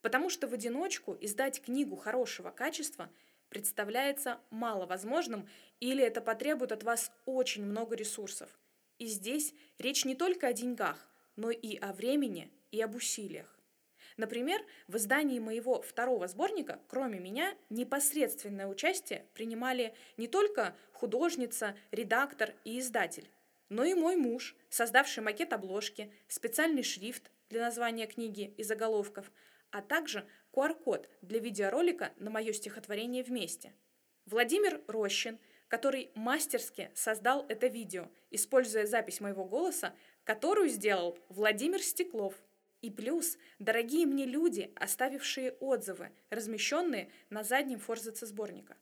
Потому 0.00 0.30
что 0.30 0.48
в 0.48 0.54
одиночку 0.54 1.18
издать 1.20 1.60
книгу 1.60 1.96
хорошего 1.96 2.50
качества 2.50 3.10
представляется 3.50 4.40
маловозможным 4.48 5.46
или 5.80 6.02
это 6.02 6.22
потребует 6.22 6.72
от 6.72 6.82
вас 6.82 7.12
очень 7.26 7.66
много 7.66 7.94
ресурсов– 7.94 8.48
и 8.98 9.06
здесь 9.06 9.54
речь 9.78 10.04
не 10.04 10.14
только 10.14 10.48
о 10.48 10.52
деньгах, 10.52 11.10
но 11.36 11.50
и 11.50 11.76
о 11.76 11.92
времени 11.92 12.50
и 12.70 12.80
об 12.80 12.94
усилиях. 12.94 13.50
Например, 14.16 14.64
в 14.86 14.96
издании 14.96 15.40
моего 15.40 15.82
второго 15.82 16.28
сборника, 16.28 16.80
кроме 16.86 17.18
меня, 17.18 17.54
непосредственное 17.68 18.68
участие 18.68 19.26
принимали 19.34 19.94
не 20.16 20.28
только 20.28 20.76
художница, 20.92 21.76
редактор 21.90 22.54
и 22.64 22.78
издатель, 22.78 23.28
но 23.68 23.82
и 23.84 23.94
мой 23.94 24.14
муж, 24.14 24.54
создавший 24.70 25.22
макет 25.22 25.52
обложки, 25.52 26.12
специальный 26.28 26.84
шрифт 26.84 27.30
для 27.48 27.62
названия 27.62 28.06
книги 28.06 28.54
и 28.56 28.62
заголовков, 28.62 29.32
а 29.70 29.82
также 29.82 30.24
QR-код 30.52 31.08
для 31.20 31.40
видеоролика 31.40 32.12
на 32.16 32.30
мое 32.30 32.52
стихотворение 32.52 33.24
«Вместе». 33.24 33.74
Владимир 34.26 34.80
Рощин– 34.86 35.38
который 35.68 36.10
мастерски 36.14 36.90
создал 36.94 37.46
это 37.48 37.66
видео, 37.66 38.10
используя 38.30 38.86
запись 38.86 39.20
моего 39.20 39.44
голоса, 39.44 39.94
которую 40.24 40.68
сделал 40.68 41.18
Владимир 41.28 41.82
Стеклов. 41.82 42.34
И 42.80 42.90
плюс 42.90 43.38
дорогие 43.58 44.06
мне 44.06 44.26
люди, 44.26 44.72
оставившие 44.76 45.52
отзывы, 45.52 46.12
размещенные 46.30 47.10
на 47.30 47.42
заднем 47.42 47.78
форзаце 47.78 48.26
сборника. 48.26 48.76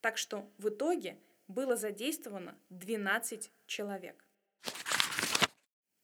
Так 0.00 0.16
что 0.16 0.50
в 0.58 0.68
итоге 0.68 1.18
было 1.48 1.76
задействовано 1.76 2.58
12 2.70 3.50
человек. 3.66 4.24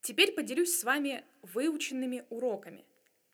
Теперь 0.01 0.33
поделюсь 0.33 0.79
с 0.79 0.85
вами 0.85 1.25
выученными 1.43 2.25
уроками. 2.31 2.87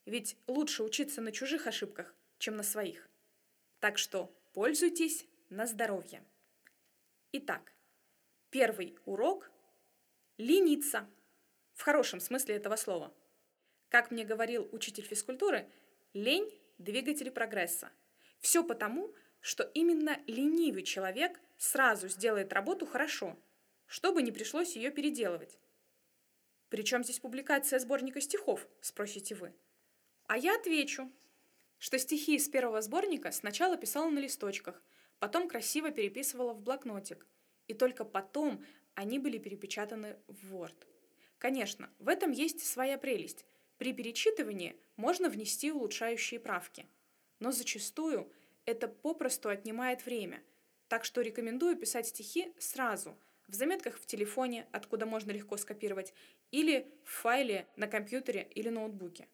Ведь 0.07 0.37
лучше 0.47 0.83
учиться 0.83 1.21
на 1.21 1.33
чужих 1.33 1.67
ошибках, 1.67 2.15
чем 2.39 2.57
на 2.57 2.63
своих. 2.63 3.09
Так 3.81 3.97
что 3.97 4.35
пользуйтесь 4.53 5.27
на 5.51 5.67
здоровье. 5.67 6.25
Итак, 7.37 7.73
первый 8.51 8.97
урок– 9.07 9.51
лениться. 10.39 11.11
В 11.73 11.83
хорошем 11.83 12.21
смысле 12.21 12.55
этого 12.55 12.77
слова. 12.77 13.13
Как 13.89 14.13
мне 14.13 14.25
говорил 14.25 14.69
учитель 14.71 15.03
физкультуры, 15.03 15.69
лень– 16.13 16.49
двигатель 16.79 17.33
прогресса. 17.33 17.91
Все 18.39 18.63
потому, 18.63 19.13
что 19.41 19.65
именно 19.65 20.23
ленивый 20.29 20.85
человек 20.85 21.41
сразу 21.59 22.07
сделает 22.07 22.53
работу 22.53 22.87
хорошо, 22.87 23.37
чтобы 23.87 24.23
не 24.23 24.31
пришлось 24.31 24.77
ее 24.77 24.93
переделывать. 24.93 25.59
Причем 26.69 27.03
здесь 27.03 27.19
публикация 27.19 27.81
сборника 27.81 28.21
стихов, 28.21 28.65
спросите 28.81 29.35
вы. 29.35 29.53
А 30.29 30.39
я 30.39 30.55
отвечу, 30.55 31.11
что 31.79 31.99
стихи 31.99 32.37
из 32.37 32.49
первого 32.49 32.81
сборника 32.81 33.33
сначала 33.33 33.77
писала 33.77 34.09
на 34.09 34.21
листочках, 34.21 34.81
потом 35.19 35.49
красиво 35.49 35.91
переписывала 35.91 36.53
в 36.53 36.61
блокнотик, 36.61 37.27
и 37.67 37.75
только 37.75 38.05
потом 38.05 38.65
они 38.95 39.19
были 39.19 39.39
перепечатаны 39.39 40.19
в 40.29 40.55
Word. 40.55 40.87
Конечно, 41.39 41.91
в 41.99 42.09
этом 42.09 42.31
есть 42.31 42.65
своя 42.65 42.97
прелесть. 42.99 43.45
При 43.77 43.93
перечитывании 43.93 44.77
можно 44.97 45.29
внести 45.29 45.73
улучшающие 45.73 46.41
правки. 46.41 46.87
Но 47.41 47.53
зачастую 47.53 48.33
это 48.65 48.89
попросту 48.89 49.49
отнимает 49.49 50.07
время. 50.07 50.43
Так 50.89 51.05
что 51.05 51.21
рекомендую 51.21 51.77
писать 51.77 52.07
стихи 52.07 52.53
сразу, 52.59 53.19
в 53.49 53.55
заметках 53.55 53.99
в 53.99 54.07
телефоне, 54.07 54.67
откуда 54.73 55.07
можно 55.07 55.33
легко 55.33 55.57
скопировать, 55.57 56.15
или 56.51 56.91
в 57.05 57.11
файле 57.11 57.67
на 57.77 57.89
компьютере 57.89 58.49
или 58.55 58.69
ноутбуке. 58.69 59.29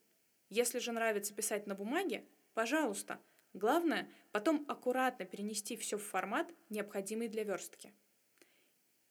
Если 0.48 0.78
же 0.78 0.90
нравится 0.90 1.34
писать 1.34 1.66
на 1.66 1.74
бумаге, 1.74 2.24
пожалуйста. 2.54 3.20
Главное 3.52 4.08
потом 4.32 4.64
аккуратно 4.68 5.24
перенести 5.24 5.76
все 5.76 5.98
в 5.98 6.02
формат, 6.02 6.52
необходимый 6.68 7.28
для 7.28 7.44
верстки. 7.44 7.92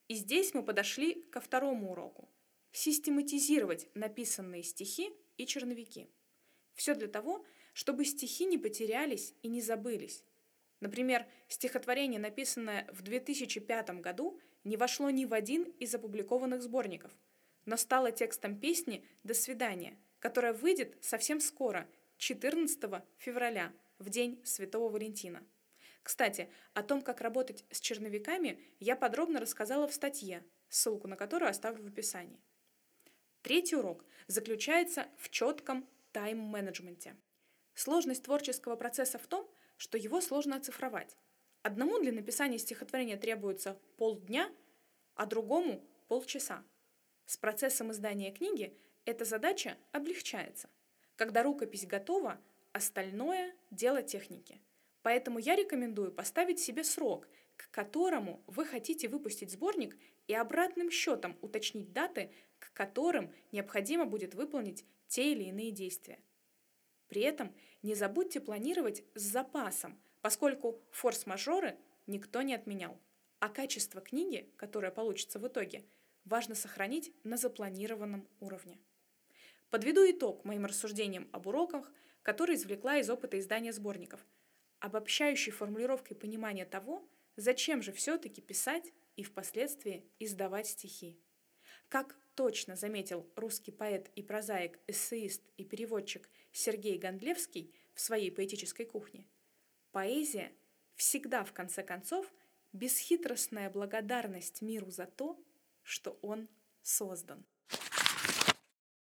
И 0.08 0.16
здесь 0.16 0.54
мы 0.54 0.64
подошли 0.64 1.22
ко 1.32 1.40
второму 1.40 1.92
уроку. 1.92 2.30
Систематизировать 2.72 3.90
написанные 3.96 4.64
стихи 4.64 5.12
и 5.38 5.46
черновики. 5.46 6.10
Все 6.74 6.96
для 6.96 7.08
того, 7.08 7.46
чтобы 7.74 8.06
стихи 8.06 8.46
не 8.46 8.58
потерялись 8.58 9.34
и 9.42 9.48
не 9.48 9.62
забылись. 9.62 10.24
Например, 10.80 11.26
стихотворение, 11.48 12.20
написанное 12.20 12.88
в 12.92 13.02
2005 13.02 13.90
году, 14.02 14.40
не 14.64 14.78
вошло 14.78 15.10
ни 15.10 15.26
в 15.26 15.34
один 15.34 15.64
из 15.80 15.94
опубликованных 15.94 16.62
сборников, 16.62 17.12
но 17.66 17.76
стало 17.78 18.12
текстом 18.12 18.60
песни 18.60 19.06
«До 19.24 19.34
свидания», 19.34 19.98
которая 20.20 20.54
выйдет 20.54 20.98
совсем 21.02 21.40
скоро, 21.40 21.90
14 22.18 23.04
февраля, 23.18 23.74
в 24.00 24.10
день 24.10 24.42
Святого 24.46 24.90
Валентина. 24.90 25.46
Кстати, 26.02 26.50
о 26.74 26.82
том, 26.82 27.02
как 27.02 27.22
работать 27.22 27.66
с 27.70 27.80
черновиками, 27.80 28.60
я 28.80 28.96
подробно 28.96 29.40
рассказала 29.40 29.88
в 29.88 29.94
статье, 29.94 30.44
ссылку 30.70 31.08
на 31.08 31.16
которую 31.16 31.50
оставлю 31.50 31.84
в 31.84 31.88
описании. 31.88 32.42
Третий 33.42 33.76
урок 33.76 34.04
заключается 34.28 35.08
в 35.18 35.30
четком 35.30 35.88
тайм-менеджменте. 36.12 37.16
Сложность 37.74 38.24
творческого 38.24 38.76
процесса 38.76 39.18
в 39.18 39.28
том, 39.28 39.50
что 39.78 39.98
его 39.98 40.20
сложно 40.22 40.56
оцифровать. 40.56 41.16
Одному 41.62 42.00
для 42.00 42.12
написания 42.12 42.58
стихотворения 42.58 43.18
требуется 43.18 43.80
полдня, 43.98 44.50
а 45.16 45.26
другому– 45.26 45.86
полчаса. 46.08 46.64
С 47.26 47.38
процессом 47.38 47.92
издания 47.92 48.32
книги 48.32 48.76
эта 49.06 49.26
задача 49.26 49.78
облегчается. 49.92 50.70
Когда 51.16 51.44
рукопись 51.44 51.86
готова, 51.86 52.42
остальное– 52.74 53.54
дело 53.72 54.02
техники. 54.02 54.62
Поэтому 55.02 55.40
я 55.40 55.56
рекомендую 55.56 56.12
поставить 56.12 56.60
себе 56.60 56.84
срок, 56.84 57.28
к 57.56 57.72
которому 57.72 58.44
вы 58.48 58.66
хотите 58.66 59.08
выпустить 59.08 59.52
сборник 59.52 59.98
и 60.28 60.34
обратным 60.34 60.92
счетом 60.92 61.38
уточнить 61.42 61.94
даты, 61.94 62.32
к 62.60 62.74
которым 62.74 63.34
необходимо 63.52 64.06
будет 64.06 64.36
выполнить 64.36 64.86
те 65.08 65.32
или 65.32 65.46
иные 65.46 65.72
действия. 65.72 66.20
При 67.08 67.22
этом 67.22 67.56
не 67.82 67.96
забудьте 67.96 68.40
планировать 68.40 69.04
с 69.16 69.22
запасом, 69.22 70.00
поскольку 70.22 70.82
форс-мажоры 70.92 71.78
никто 72.08 72.42
не 72.42 72.54
отменял. 72.54 73.00
А 73.40 73.50
качество 73.50 74.02
книги, 74.02 74.52
которая 74.58 74.92
получится 74.92 75.40
в 75.40 75.48
итоге, 75.48 75.86
важно 76.26 76.56
сохранить 76.56 77.14
на 77.24 77.38
запланированном 77.38 78.28
уровне. 78.40 78.80
Подведу 79.70 80.02
итог 80.10 80.46
моим 80.46 80.66
рассуждениям 80.66 81.30
об 81.32 81.48
уроках, 81.48 81.92
которые 82.24 82.58
извлекла 82.58 82.98
из 82.98 83.10
опыта 83.10 83.40
издания 83.40 83.74
сборников, 83.74 84.26
обобщающей 84.80 85.52
формулировкой 85.52 86.16
понимания 86.16 86.66
того, 86.66 87.08
зачем 87.36 87.82
же 87.82 87.92
все-таки 87.92 88.42
писать 88.42 88.92
и 89.16 89.24
впоследствии 89.24 90.06
издавать 90.20 90.68
стихи. 90.68 91.20
Как 91.88 92.16
точно 92.36 92.76
заметил 92.76 93.30
русский 93.36 93.72
поэт 93.72 94.12
и 94.16 94.24
прозаик, 94.24 94.80
эссеист 94.88 95.42
и 95.58 95.66
переводчик 95.66 96.30
Сергей 96.52 96.98
Гондлевский 96.98 97.74
в 97.94 98.02
своей 98.02 98.32
поэтической 98.32 98.86
кухне, 98.86 99.28
поэзия 99.92 100.52
всегда, 100.96 101.44
в 101.44 101.54
конце 101.54 101.84
концов, 101.84 102.32
бесхитростная 102.74 103.70
благодарность 103.70 104.62
миру 104.62 104.92
за 104.92 105.06
то, 105.06 105.42
что 105.82 106.20
он 106.22 106.48
создан. 106.82 107.44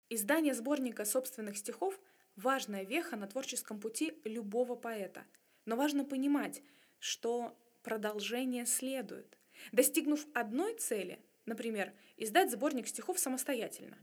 Издание 0.10 0.54
сборника 0.54 1.06
собственных 1.06 1.58
стихов– 1.58 2.00
важная 2.42 2.84
веха 2.84 3.16
на 3.16 3.28
творческом 3.28 3.80
пути 3.80 4.14
любого 4.24 4.76
поэта. 4.76 5.26
Но 5.66 5.76
важно 5.76 6.04
понимать, 6.04 6.62
что 7.00 7.58
продолжение 7.84 8.66
следует. 8.66 9.38
Достигнув 9.72 10.26
одной 10.34 10.76
цели– 10.76 11.20
Например, 11.46 11.94
издать 12.18 12.52
сборник 12.52 12.88
стихов 12.88 13.20
самостоятельно. 13.20 13.98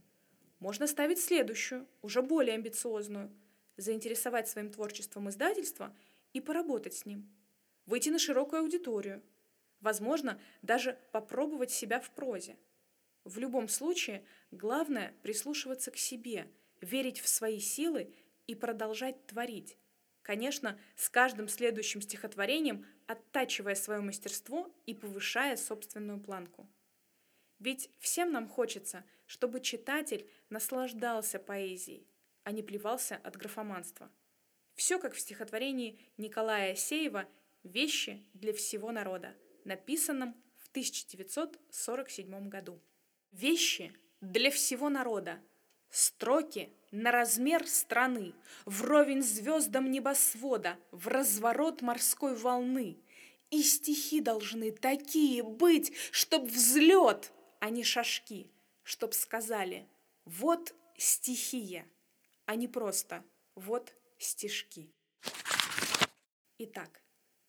Можно 0.59 0.87
ставить 0.87 1.19
следующую, 1.19 1.87
уже 2.01 2.21
более 2.21 2.55
амбициозную, 2.55 3.31
заинтересовать 3.77 4.49
своим 4.49 4.71
творчеством 4.71 5.29
издательство 5.29 5.95
и 6.33 6.41
поработать 6.41 6.95
с 6.95 7.05
ним. 7.05 7.29
Выйти 7.85 8.09
на 8.09 8.19
широкую 8.19 8.61
аудиторию. 8.61 9.23
Возможно, 9.79 10.39
даже 10.61 10.99
попробовать 11.13 11.71
себя 11.71 12.01
в 12.01 12.11
прозе. 12.11 12.57
В 13.23 13.37
любом 13.39 13.69
случае, 13.69 14.25
главное 14.51 15.13
прислушиваться 15.21 15.91
к 15.91 15.97
себе, 15.97 16.51
верить 16.81 17.21
в 17.21 17.27
свои 17.29 17.59
силы 17.59 18.13
и 18.49 18.55
продолжать 18.55 19.27
творить. 19.27 19.77
Конечно, 20.23 20.79
с 20.95 21.07
каждым 21.07 21.47
следующим 21.47 22.01
стихотворением 22.01 22.83
оттачивая 23.05 23.75
свое 23.75 24.01
мастерство 24.01 24.73
и 24.87 24.95
повышая 24.95 25.55
собственную 25.55 26.19
планку. 26.19 26.67
Ведь 27.59 27.91
всем 27.99 28.31
нам 28.31 28.47
хочется, 28.47 29.05
чтобы 29.27 29.61
читатель 29.61 30.27
наслаждался 30.49 31.37
поэзией, 31.37 32.07
а 32.43 32.51
не 32.51 32.63
плевался 32.63 33.17
от 33.17 33.37
графоманства. 33.37 34.11
Все 34.73 34.97
как 34.97 35.13
в 35.13 35.19
стихотворении 35.19 35.99
Николая 36.17 36.73
Сеева 36.73 37.27
«Вещи 37.61 38.25
для 38.33 38.53
всего 38.53 38.91
народа», 38.91 39.35
написанном 39.63 40.33
в 40.55 40.69
1947 40.69 42.49
году. 42.49 42.81
«Вещи 43.31 43.93
для 44.21 44.49
всего 44.49 44.89
народа, 44.89 45.39
строки 45.89 46.69
на 46.91 47.11
размер 47.11 47.67
страны, 47.67 48.33
вровень 48.65 49.21
звездам 49.21 49.91
небосвода, 49.91 50.77
в 50.91 51.07
разворот 51.07 51.81
морской 51.81 52.35
волны. 52.35 52.97
И 53.51 53.63
стихи 53.63 54.21
должны 54.21 54.71
такие 54.71 55.43
быть, 55.43 55.93
чтоб 56.11 56.43
взлет 56.43 57.31
а 57.59 57.69
не 57.69 57.83
шашки, 57.83 58.49
чтоб 58.83 59.13
сказали 59.13 59.87
«вот 60.25 60.73
стихия», 60.97 61.87
а 62.45 62.55
не 62.55 62.67
просто 62.67 63.23
«вот 63.55 63.93
стишки». 64.17 64.89
Итак, 66.57 67.01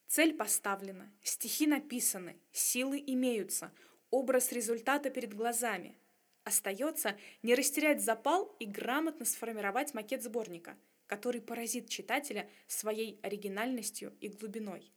цель 0.07 0.35
поставлена, 0.35 1.11
стихи 1.23 1.67
написаны, 1.67 2.37
силы 2.51 3.01
имеются, 3.05 3.71
образ 4.09 4.51
результата 4.51 5.09
перед 5.09 5.33
глазами. 5.33 5.97
Остается 6.43 7.17
не 7.43 7.53
растерять 7.53 8.03
запал 8.03 8.55
и 8.59 8.65
грамотно 8.65 9.25
сформировать 9.25 9.93
макет 9.93 10.23
сборника, 10.23 10.77
который 11.05 11.41
поразит 11.41 11.89
читателя 11.89 12.49
своей 12.67 13.19
оригинальностью 13.21 14.15
и 14.21 14.29
глубиной. 14.29 14.91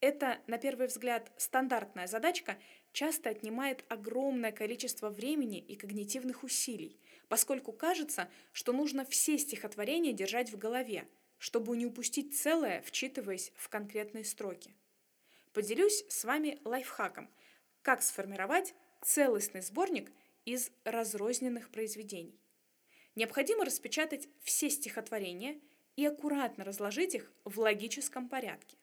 Это, 0.00 0.38
на 0.46 0.56
первый 0.58 0.86
взгляд, 0.86 1.30
стандартная 1.36 2.06
задачка 2.06 2.58
часто 2.92 3.28
отнимает 3.28 3.84
огромное 3.88 4.52
количество 4.52 5.10
времени 5.10 5.58
и 5.58 5.76
когнитивных 5.76 6.42
усилий, 6.42 6.98
поскольку 7.28 7.72
кажется, 7.72 8.30
что 8.52 8.72
нужно 8.72 9.04
все 9.04 9.36
стихотворения 9.38 10.12
держать 10.12 10.50
в 10.50 10.56
голове, 10.56 11.06
чтобы 11.38 11.76
не 11.76 11.84
упустить 11.84 12.36
целое, 12.36 12.80
вчитываясь 12.82 13.52
в 13.56 13.68
конкретные 13.68 14.24
строки. 14.24 14.74
Поделюсь 15.52 16.04
с 16.08 16.24
вами 16.24 16.60
лайфхаком, 16.64 17.28
как 17.82 18.02
сформировать 18.02 18.74
целостный 19.02 19.60
сборник 19.60 20.10
из 20.44 20.70
разрозненных 20.84 21.70
произведений. 21.70 22.40
Необходимо 23.14 23.64
распечатать 23.64 24.28
все 24.42 24.70
стихотворения 24.70 25.60
и 25.96 26.06
аккуратно 26.06 26.64
разложить 26.64 27.14
их 27.14 27.32
в 27.44 27.58
логическом 27.58 28.28
порядке. 28.28 28.76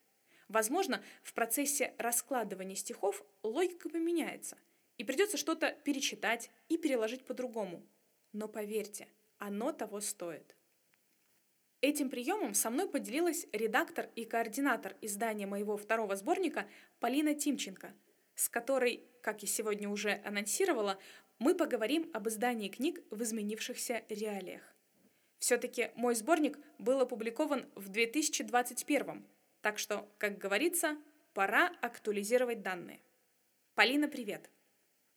Возможно, 0.47 1.03
в 1.23 1.33
процессе 1.33 1.93
раскладывания 1.97 2.75
стихов 2.75 3.23
логика 3.43 3.89
поменяется, 3.89 4.57
и 4.97 5.03
придется 5.03 5.37
что-то 5.37 5.71
перечитать 5.83 6.49
и 6.69 6.77
переложить 6.77 7.25
по-другому. 7.25 7.85
Но 8.33 8.47
поверьте, 8.47 9.07
оно 9.37 9.71
того 9.71 9.99
стоит. 10.01 10.55
Этим 11.81 12.09
приемом 12.09 12.55
со 12.55 12.69
мной 12.71 12.89
поделилась 12.89 13.45
редактор 13.51 14.09
и 14.15 14.25
координатор 14.25 14.95
издания 15.01 15.45
моего 15.45 15.77
второго 15.77 16.15
сборника 16.15 16.67
Полина 16.99 17.35
Тимченко. 17.35 17.93
С 18.37 18.49
которой, 18.49 19.03
как 19.21 19.41
я 19.41 19.47
сегодня 19.47 19.89
уже 19.89 20.21
анонсировала, 20.23 20.99
мы 21.39 21.55
поговорим 21.55 22.09
об 22.13 22.27
издании 22.29 22.69
книг 22.69 23.01
в 23.09 23.21
изменившихся 23.23 24.03
реалиях. 24.09 24.61
Все-таки 25.39 25.91
мой 25.95 26.15
сборник 26.15 26.57
был 26.77 27.01
опубликован 27.01 27.65
в 27.75 27.89
2021, 27.89 29.25
так 29.61 29.79
что, 29.79 30.07
как 30.19 30.37
говорится, 30.37 30.97
пора 31.33 31.71
актуализировать 31.81 32.61
данные. 32.61 33.01
Полина, 33.73 34.07
привет! 34.07 34.49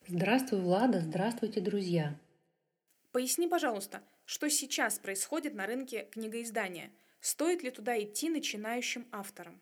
Здравствуй, 0.06 0.60
Влада, 0.60 1.00
здравствуйте, 1.00 1.60
друзья! 1.60 2.18
Поясни, 3.12 3.48
пожалуйста, 3.48 4.02
что 4.24 4.48
сейчас 4.48 4.98
происходит 4.98 5.54
на 5.54 5.66
рынке 5.66 6.08
книгоиздания? 6.10 6.90
Стоит 7.20 7.62
ли 7.62 7.70
туда 7.70 8.02
идти 8.02 8.30
начинающим 8.30 9.06
авторам? 9.12 9.60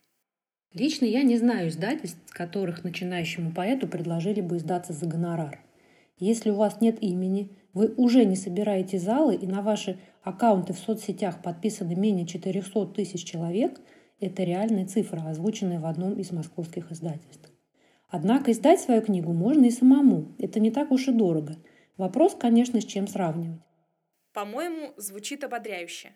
Лично 0.74 1.06
я 1.06 1.22
не 1.22 1.38
знаю 1.38 1.68
издательств, 1.68 2.20
которых 2.30 2.84
начинающему 2.84 3.52
поэту 3.52 3.88
предложили 3.88 4.40
бы 4.40 4.58
издаться 4.58 4.92
за 4.92 5.06
гонорар. 5.06 5.60
Если 6.18 6.50
у 6.50 6.56
вас 6.56 6.80
нет 6.80 7.02
имени, 7.02 7.56
вы 7.72 7.94
уже 7.96 8.24
не 8.24 8.36
собираете 8.36 8.98
залы 8.98 9.34
и 9.34 9.46
на 9.46 9.62
ваши 9.62 9.98
аккаунты 10.22 10.72
в 10.72 10.78
соцсетях 10.78 11.42
подписаны 11.42 11.94
менее 11.94 12.26
400 12.26 12.86
тысяч 12.88 13.24
человек, 13.24 13.80
это 14.20 14.42
реальная 14.42 14.86
цифра, 14.86 15.22
озвученная 15.28 15.80
в 15.80 15.86
одном 15.86 16.18
из 16.18 16.32
московских 16.32 16.90
издательств. 16.90 17.50
Однако 18.08 18.52
издать 18.52 18.80
свою 18.80 19.00
книгу 19.00 19.32
можно 19.32 19.66
и 19.66 19.70
самому. 19.70 20.34
Это 20.38 20.60
не 20.60 20.70
так 20.70 20.90
уж 20.90 21.08
и 21.08 21.12
дорого. 21.12 21.56
Вопрос, 21.96 22.34
конечно, 22.34 22.80
с 22.80 22.84
чем 22.84 23.06
сравнивать. 23.06 23.60
По-моему, 24.32 24.92
звучит 24.96 25.44
ободряюще. 25.44 26.12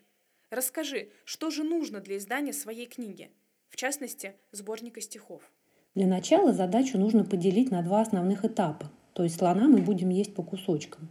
Расскажи, 0.49 1.09
что 1.23 1.49
же 1.49 1.63
нужно 1.63 1.99
для 1.99 2.17
издания 2.17 2.53
своей 2.53 2.87
книги, 2.87 3.31
в 3.73 3.75
частности, 3.75 4.33
сборника 4.51 5.01
стихов? 5.01 5.41
Для 5.95 6.05
начала 6.05 6.53
задачу 6.53 6.99
нужно 6.99 7.25
поделить 7.25 7.71
на 7.71 7.81
два 7.81 8.01
основных 8.01 8.45
этапа, 8.45 8.91
то 9.13 9.23
есть 9.23 9.39
слона 9.39 9.67
мы 9.67 9.81
будем 9.81 10.09
есть 10.09 10.35
по 10.35 10.43
кусочкам. 10.43 11.09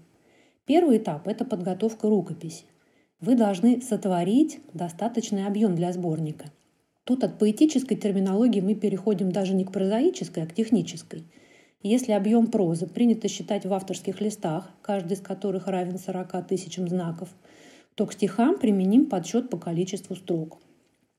Первый 0.64 0.98
этап– 0.98 1.26
это 1.26 1.44
подготовка 1.44 2.08
рукописи. 2.08 2.66
Вы 3.18 3.34
должны 3.34 3.82
сотворить 3.82 4.60
достаточный 4.74 5.44
объем 5.44 5.74
для 5.74 5.92
сборника. 5.92 6.52
Тут 7.02 7.24
от 7.24 7.40
поэтической 7.40 7.96
терминологии 7.96 8.60
мы 8.60 8.76
переходим 8.76 9.32
даже 9.32 9.54
не 9.54 9.64
к 9.64 9.72
прозаической, 9.72 10.44
а 10.44 10.46
к 10.46 10.54
технической. 10.54 11.24
Если 11.82 12.12
объем 12.12 12.46
прозы 12.46 12.86
принято 12.86 13.26
считать 13.26 13.66
в 13.66 13.74
авторских 13.74 14.20
листах, 14.20 14.70
каждый 14.82 15.14
из 15.14 15.20
которых 15.20 15.66
равен 15.66 15.98
40 15.98 16.46
тысячам 16.46 16.86
знаков– 16.86 17.28
то 17.94 18.06
к 18.06 18.12
стихам 18.12 18.58
применим 18.58 19.06
подсчет 19.06 19.50
по 19.50 19.58
количеству 19.58 20.16
строк. 20.16 20.58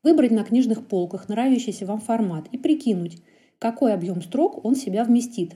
Выбрать 0.03 0.31
на 0.31 0.43
книжных 0.43 0.85
полках 0.85 1.29
нравящийся 1.29 1.85
вам 1.85 2.01
формат 2.01 2.47
и 2.51 2.57
прикинуть, 2.57 3.17
какой 3.57 3.93
объем 3.93 4.21
строк 4.21 4.63
он 4.65 4.75
себя 4.75 5.05
вместит, 5.05 5.55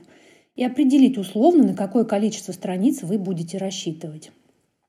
и 0.56 0.64
определить 0.64 1.18
условно, 1.18 1.64
на 1.64 1.74
какое 1.74 2.04
количество 2.04 2.52
страниц 2.52 3.02
вы 3.02 3.18
будете 3.18 3.58
рассчитывать. 3.58 4.32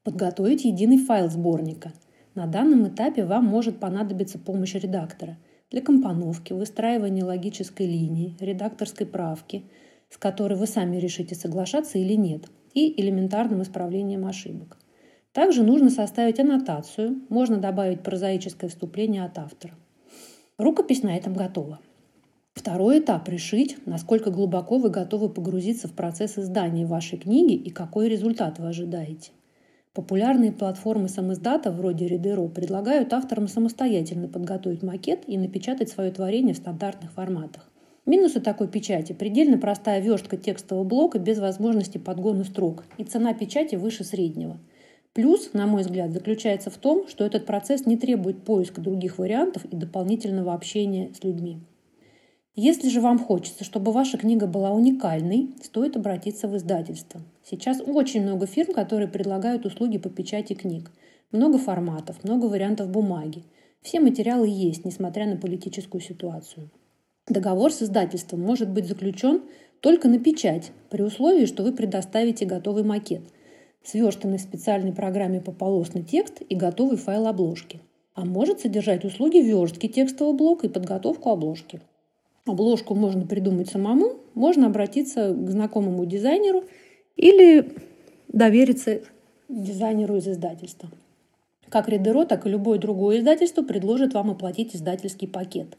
Подготовить 0.03 0.63
единый 0.63 0.97
файл 0.97 1.29
сборника. 1.29 1.93
На 2.35 2.47
данном 2.47 2.87
этапе 2.87 3.25
вам 3.25 3.45
может 3.45 3.79
понадобиться 3.79 4.39
помощь 4.39 4.75
редактора 4.75 5.37
для 5.69 5.81
компоновки, 5.81 6.53
выстраивания 6.53 7.25
логической 7.25 7.85
линии, 7.85 8.37
редакторской 8.39 9.05
правки, 9.05 9.65
с 10.09 10.17
которой 10.17 10.57
вы 10.57 10.65
сами 10.67 10.95
решите 10.97 11.35
соглашаться 11.35 11.99
или 11.99 12.13
нет, 12.13 12.45
и 12.73 12.99
элементарным 12.99 13.61
исправлением 13.61 14.25
ошибок. 14.25 14.77
Также 15.39 15.63
нужно 15.63 15.89
составить 15.89 16.37
аннотацию, 16.41 17.21
можно 17.29 17.59
добавить 17.59 18.01
прозаическое 18.03 18.69
вступление 18.69 19.23
от 19.23 19.37
автора. 19.37 19.73
Рукопись 20.57 21.01
на 21.01 21.15
этом 21.15 21.33
готова. 21.33 21.79
Второй 22.51 22.99
этап– 22.99 23.25
решить, 23.29 23.77
насколько 23.85 24.31
глубоко 24.31 24.79
вы 24.79 24.89
готовы 24.89 25.29
погрузиться 25.29 25.87
в 25.87 25.93
процесс 25.93 26.37
издания 26.37 26.85
вашей 26.85 27.17
книги 27.17 27.53
и 27.53 27.69
какой 27.69 28.09
результат 28.09 28.59
вы 28.59 28.67
ожидаете. 28.67 29.31
Популярные 29.93 30.51
платформы 30.51 31.07
самиздата 31.07 31.71
вроде 31.71 32.07
Reader.ro 32.07 32.49
предлагают 32.49 33.13
авторам 33.13 33.47
самостоятельно 33.47 34.27
подготовить 34.27 34.83
макет 34.83 35.21
и 35.25 35.37
напечатать 35.37 35.87
свое 35.87 36.11
творение 36.11 36.53
в 36.53 36.57
стандартных 36.57 37.13
форматах. 37.13 37.71
Минусы 38.05 38.41
такой 38.41 38.67
печати– 38.67 39.13
предельно 39.17 39.57
простая 39.57 40.01
верстка 40.01 40.35
текстового 40.35 40.83
блока 40.83 41.17
без 41.17 41.39
возможности 41.39 41.97
подгона 41.97 42.43
строк 42.43 42.83
и 42.97 43.05
цена 43.05 43.33
печати 43.33 43.75
выше 43.75 44.03
среднего– 44.03 44.57
Плюс, 45.13 45.53
на 45.53 45.65
мой 45.65 45.81
взгляд, 45.81 46.11
заключается 46.11 46.69
в 46.69 46.77
том, 46.77 47.07
что 47.07 47.25
этот 47.25 47.45
процесс 47.45 47.85
не 47.85 47.97
требует 47.97 48.43
поиска 48.43 48.79
других 48.79 49.17
вариантов 49.17 49.65
и 49.65 49.75
дополнительного 49.75 50.53
общения 50.53 51.11
с 51.19 51.23
людьми. 51.23 51.59
Если 52.55 52.89
же 52.89 53.01
вам 53.01 53.17
хочется, 53.17 53.63
чтобы 53.63 53.91
ваша 53.91 54.17
книга 54.17 54.45
была 54.45 54.71
уникальной, 54.71 55.49
стоит 55.63 55.95
обратиться 55.95 56.47
в 56.47 56.55
издательство. 56.57 57.21
Сейчас 57.43 57.81
очень 57.81 58.21
много 58.21 58.45
фирм, 58.45 58.73
которые 58.73 59.07
предлагают 59.07 59.65
услуги 59.65 59.97
по 59.97 60.09
печати 60.09 60.53
книг. 60.53 60.91
Много 61.31 61.57
форматов, 61.57 62.23
много 62.23 62.45
вариантов 62.45 62.89
бумаги. 62.89 63.43
Все 63.81 63.99
материалы 63.99 64.47
есть, 64.47 64.83
несмотря 64.83 65.25
на 65.25 65.37
политическую 65.37 66.01
ситуацию. 66.01 66.69
Договор 67.27 67.71
с 67.71 67.81
издательством 67.81 68.41
может 68.41 68.69
быть 68.69 68.87
заключен 68.87 69.43
только 69.79 70.07
на 70.09 70.19
печать, 70.19 70.71
при 70.89 71.01
условии, 71.01 71.45
что 71.45 71.63
вы 71.63 71.71
предоставите 71.71 72.45
готовый 72.45 72.83
макет– 72.83 73.21
сверстанный 73.83 74.37
в 74.37 74.41
специальной 74.41 74.93
программе 74.93 75.41
пополосный 75.41 76.03
текст 76.03 76.41
и 76.47 76.55
готовый 76.55 76.97
файл 76.97 77.27
обложки. 77.27 77.79
А 78.15 78.25
может 78.25 78.59
содержать 78.59 79.05
услуги 79.05 79.37
верстки 79.37 79.87
текстового 79.87 80.35
блока 80.35 80.67
и 80.67 80.69
подготовку 80.69 81.29
обложки. 81.29 81.81
Обложку 82.45 82.95
можно 82.95 83.25
придумать 83.25 83.69
самому, 83.69 84.15
можно 84.33 84.67
обратиться 84.67 85.33
к 85.33 85.49
знакомому 85.49 86.05
дизайнеру 86.05 86.63
или 87.15 87.71
довериться 88.27 89.01
дизайнеру 89.47 90.17
из 90.17 90.27
издательства. 90.27 90.89
Как 91.69 91.87
Редеро, 91.87 92.25
так 92.25 92.45
и 92.45 92.49
любое 92.49 92.79
другое 92.79 93.19
издательство 93.19 93.61
предложит 93.61 94.13
вам 94.13 94.31
оплатить 94.31 94.75
издательский 94.75 95.27
пакет. 95.27 95.77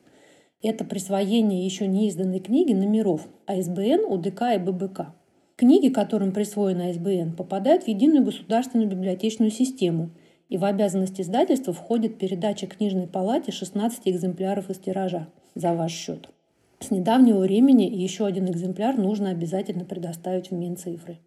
Это 0.62 0.84
присвоение 0.84 1.64
еще 1.64 1.86
не 1.86 2.08
изданной 2.08 2.38
книги 2.38 2.72
номеров 2.72 3.26
АСБН, 3.46 4.04
УДК 4.06 4.42
и 4.54 4.58
ББК. 4.58 5.14
Книги, 5.60 5.90
которым 5.90 6.32
присвоена 6.32 6.88
АСБН, 6.88 7.36
попадают 7.36 7.82
в 7.82 7.88
единую 7.88 8.24
государственную 8.24 8.88
библиотечную 8.88 9.50
систему, 9.50 10.08
и 10.48 10.56
в 10.56 10.64
обязанность 10.64 11.20
издательства 11.20 11.74
входит 11.74 12.16
передача 12.16 12.66
книжной 12.66 13.06
палате 13.06 13.52
16 13.52 14.00
экземпляров 14.06 14.70
из 14.70 14.78
тиража 14.78 15.28
за 15.54 15.74
ваш 15.74 15.92
счет. 15.92 16.30
С 16.78 16.90
недавнего 16.90 17.40
времени 17.40 17.82
еще 17.82 18.24
один 18.24 18.50
экземпляр 18.50 18.96
нужно 18.96 19.28
обязательно 19.28 19.84
предоставить 19.84 20.50
в 20.50 20.54
Минцифры. 20.54 21.18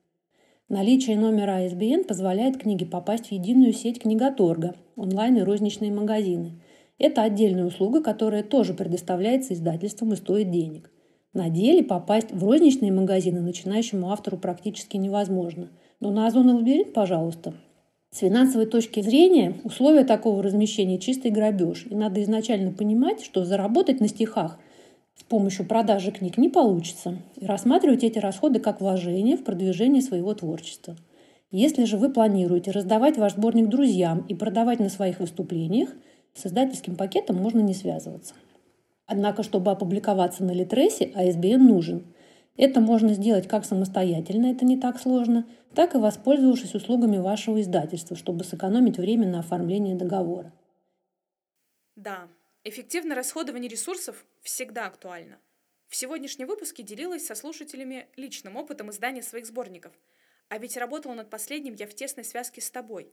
Наличие 0.68 1.16
номера 1.16 1.58
АСБН 1.58 2.06
позволяет 2.06 2.58
книге 2.58 2.88
попасть 2.88 3.28
в 3.28 3.32
единую 3.32 3.72
сеть 3.72 4.02
книготорга, 4.02 4.74
онлайн 4.96 5.38
и 5.38 5.42
розничные 5.42 5.92
магазины. 5.92 6.54
Это 6.98 7.22
отдельная 7.22 7.66
услуга, 7.66 8.02
которая 8.02 8.42
тоже 8.42 8.74
предоставляется 8.74 9.54
издательством 9.54 10.14
и 10.14 10.16
стоит 10.16 10.50
денег. 10.50 10.90
На 11.34 11.50
деле 11.50 11.84
попасть 11.84 12.32
в 12.32 12.44
розничные 12.44 12.92
магазины 12.92 13.42
начинающему 13.42 14.12
автору 14.12 14.38
практически 14.38 14.98
невозможно. 14.98 15.70
Но 16.00 16.12
на 16.12 16.28
Озон 16.28 16.50
Лабиринт, 16.50 16.94
пожалуйста. 16.94 17.54
С 18.12 18.20
финансовой 18.20 18.68
точки 18.68 19.02
зрения 19.02 19.56
условия 19.64 20.04
такого 20.04 20.44
размещения 20.44 21.00
чистый 21.00 21.32
грабеж. 21.32 21.88
И 21.90 21.96
надо 21.96 22.22
изначально 22.22 22.72
понимать, 22.72 23.24
что 23.24 23.46
заработать 23.46 24.00
на 24.00 24.08
стихах 24.08 24.60
с 25.16 25.24
помощью 25.24 25.66
продажи 25.66 26.12
книг 26.12 26.38
не 26.38 26.50
получится. 26.50 27.18
И 27.38 27.46
рассматривать 27.48 28.04
эти 28.04 28.20
расходы 28.20 28.60
как 28.60 28.80
вложение 28.80 29.36
в 29.36 29.44
продвижение 29.44 30.04
своего 30.04 30.36
творчества. 30.36 30.96
Если 31.50 31.86
же 31.86 31.98
вы 31.98 32.12
планируете 32.12 32.70
раздавать 32.70 33.18
ваш 33.18 33.34
сборник 33.34 33.70
друзьям 33.70 34.26
и 34.28 34.36
продавать 34.36 34.80
на 34.80 34.90
своих 34.90 35.20
выступлениях, 35.20 35.90
с 36.36 36.46
издательским 36.46 36.96
пакетом 36.96 37.38
можно 37.38 37.62
не 37.62 37.74
связываться. 37.74 38.36
Однако, 39.14 39.44
чтобы 39.44 39.70
опубликоваться 39.70 40.44
на 40.44 40.54
Литресе, 40.54 41.06
ISBN 41.06 41.58
нужен. 41.58 42.16
Это 42.58 42.82
можно 42.82 43.14
сделать 43.14 43.48
как 43.48 43.64
самостоятельно, 43.64 44.48
это 44.48 44.66
не 44.66 44.76
так 44.76 45.00
сложно, 45.00 45.48
так 45.76 45.94
и 45.94 46.00
воспользовавшись 46.00 46.74
услугами 46.74 47.20
вашего 47.20 47.62
издательства, 47.62 48.18
чтобы 48.18 48.44
сэкономить 48.44 48.98
время 48.98 49.28
на 49.28 49.42
оформление 49.42 49.96
договора. 49.96 50.52
Да, 51.96 52.28
эффективное 52.64 53.16
расходование 53.16 53.70
ресурсов 53.70 54.26
всегда 54.42 54.88
актуально. 54.88 55.38
В 55.90 55.96
сегодняшнем 55.96 56.48
выпуске 56.48 56.82
делилась 56.82 57.28
со 57.28 57.36
слушателями 57.36 58.08
личным 58.16 58.56
опытом 58.56 58.90
издания 58.90 59.22
своих 59.22 59.46
сборников. 59.46 59.94
А 60.50 60.58
ведь 60.58 60.76
работала 60.76 61.14
над 61.14 61.30
последним 61.30 61.76
я 61.76 61.86
в 61.86 61.94
тесной 61.94 62.26
связке 62.26 62.62
с 62.62 62.72
тобой. 62.72 63.12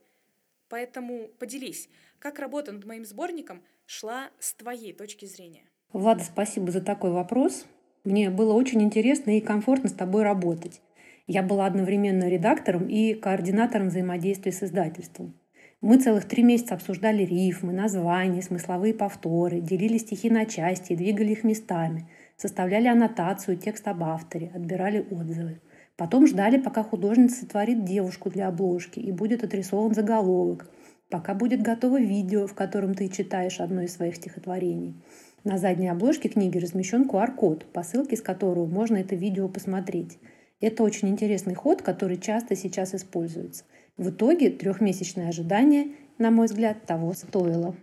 Поэтому 0.70 1.28
поделись, 1.38 1.90
как 2.18 2.38
работа 2.38 2.72
над 2.72 2.86
моим 2.86 3.04
сборником 3.04 3.62
шла 3.84 4.30
с 4.38 4.54
твоей 4.54 4.94
точки 4.94 5.26
зрения. 5.26 5.69
Влада, 5.92 6.22
спасибо 6.22 6.70
за 6.70 6.80
такой 6.80 7.10
вопрос. 7.10 7.66
Мне 8.04 8.30
было 8.30 8.54
очень 8.54 8.80
интересно 8.80 9.36
и 9.36 9.40
комфортно 9.40 9.88
с 9.88 9.92
тобой 9.92 10.22
работать. 10.22 10.80
Я 11.26 11.42
была 11.42 11.66
одновременно 11.66 12.28
редактором 12.28 12.86
и 12.86 13.14
координатором 13.14 13.88
взаимодействия 13.88 14.52
с 14.52 14.62
издательством. 14.62 15.34
Мы 15.80 15.98
целых 15.98 16.26
три 16.26 16.44
месяца 16.44 16.74
обсуждали 16.74 17.24
рифмы, 17.24 17.72
названия, 17.72 18.40
смысловые 18.40 18.94
повторы, 18.94 19.60
делили 19.60 19.98
стихи 19.98 20.30
на 20.30 20.46
части 20.46 20.92
и 20.92 20.96
двигали 20.96 21.32
их 21.32 21.42
местами. 21.42 22.08
составляли 22.36 22.86
аннотацию, 22.86 23.56
текст 23.56 23.88
об 23.88 24.04
авторе, 24.04 24.52
отбирали 24.54 25.04
отзывы. 25.10 25.60
Потом 25.96 26.26
ждали, 26.26 26.58
пока 26.58 26.84
художница 26.84 27.40
сотворит 27.40 27.84
девушку 27.84 28.30
для 28.30 28.48
обложки 28.48 29.00
и 29.00 29.10
будет 29.10 29.42
отрисован 29.42 29.92
заголовок, 29.92 30.70
пока 31.10 31.34
будет 31.34 31.62
готово 31.62 32.00
видео, 32.00 32.46
в 32.46 32.54
котором 32.54 32.94
ты 32.94 33.08
читаешь 33.08 33.60
одно 33.60 33.82
из 33.82 33.94
своих 33.94 34.16
стихотворений. 34.16 34.94
На 35.42 35.56
задней 35.56 35.88
обложке 35.88 36.28
книги 36.28 36.58
размещен 36.58 37.08
QR-код, 37.08 37.72
по 37.72 37.82
ссылке 37.82 38.16
с 38.16 38.20
которого 38.20 38.66
можно 38.66 38.98
это 38.98 39.14
видео 39.14 39.48
посмотреть. 39.48 40.18
Это 40.60 40.82
очень 40.82 41.08
интересный 41.08 41.54
ход, 41.54 41.80
который 41.80 42.18
часто 42.18 42.54
сейчас 42.54 42.94
используется. 42.94 43.64
В 43.96 44.10
итоге 44.10 44.50
трехмесячное 44.50 45.30
ожидание, 45.30 45.96
на 46.18 46.30
мой 46.30 46.46
взгляд, 46.46 46.84
того 46.84 47.14
стоило. 47.14 47.74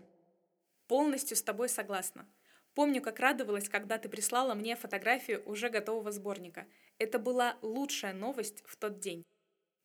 Полностью 0.87 1.35
с 1.35 1.41
тобой 1.41 1.67
согласна. 1.67 2.27
Помню, 2.75 3.01
как 3.01 3.19
радовалась, 3.19 3.69
когда 3.69 3.97
ты 3.97 4.07
прислала 4.07 4.53
мне 4.53 4.75
фотографию 4.75 5.41
уже 5.47 5.69
готового 5.69 6.11
сборника. 6.11 6.67
Это 6.99 7.17
была 7.17 7.57
лучшая 7.63 8.13
новость 8.13 8.61
в 8.67 8.77
тот 8.77 8.99
день. 8.99 9.23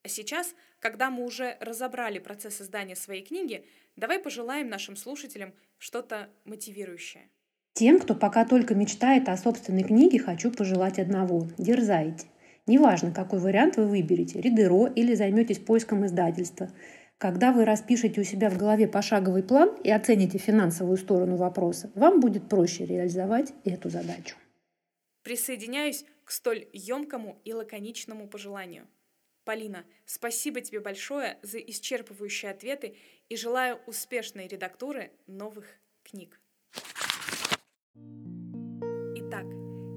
А 0.03 0.09
сейчас, 0.09 0.55
когда 0.79 1.11
мы 1.11 1.25
уже 1.25 1.57
разобрали 1.61 2.19
процесс 2.19 2.57
создания 2.57 2.97
своей 2.97 3.25
книги, 3.25 3.65
давай 3.97 4.19
пожелаем 4.19 4.69
нашим 4.69 4.95
слушателям 4.95 5.55
что-то 5.79 6.29
мотивирующее. 6.45 7.31
Тем, 7.75 7.99
кто 7.99 8.15
пока 8.15 8.45
только 8.45 8.75
мечтает 8.75 9.29
о 9.29 9.37
собственной 9.37 9.83
книге, 9.83 10.19
хочу 10.19 10.51
пожелать 10.51 10.99
одного– 10.99 11.49
дерзайте. 11.59 12.27
Неважно, 12.67 13.13
какой 13.13 13.41
вариант 13.41 13.77
вы 13.77 13.87
выберете– 13.87 14.41
Ридеро 14.43 14.87
или 14.87 15.15
займетесь 15.15 15.59
поиском 15.59 16.05
издательства. 16.05 16.71
Когда 17.17 17.51
вы 17.53 17.65
распишете 17.65 18.21
у 18.21 18.25
себя 18.25 18.51
в 18.51 18.59
голове 18.59 18.89
пошаговый 18.89 19.43
план 19.43 19.75
и 19.85 19.91
оцените 19.91 20.39
финансовую 20.39 20.99
сторону 20.99 21.37
вопроса, 21.37 21.91
вам 21.95 22.21
будет 22.21 22.49
проще 22.49 22.85
реализовать 22.85 23.55
эту 23.65 23.89
задачу. 23.89 24.37
Присоединяюсь 25.23 26.05
к 26.25 26.31
столь 26.31 26.67
емкому 26.73 27.41
и 27.45 27.55
лаконичному 27.55 28.29
пожеланию. 28.29 28.87
Полина, 29.45 29.85
спасибо 30.05 30.61
тебе 30.61 30.81
большое 30.81 31.39
за 31.43 31.59
исчерпывающие 31.59 32.51
ответы 32.51 32.97
и 33.29 33.37
желаю 33.37 33.79
успешной 33.87 34.47
редактуры 34.47 35.11
новых 35.27 35.67
книг. 36.05 36.39
Итак, 39.15 39.47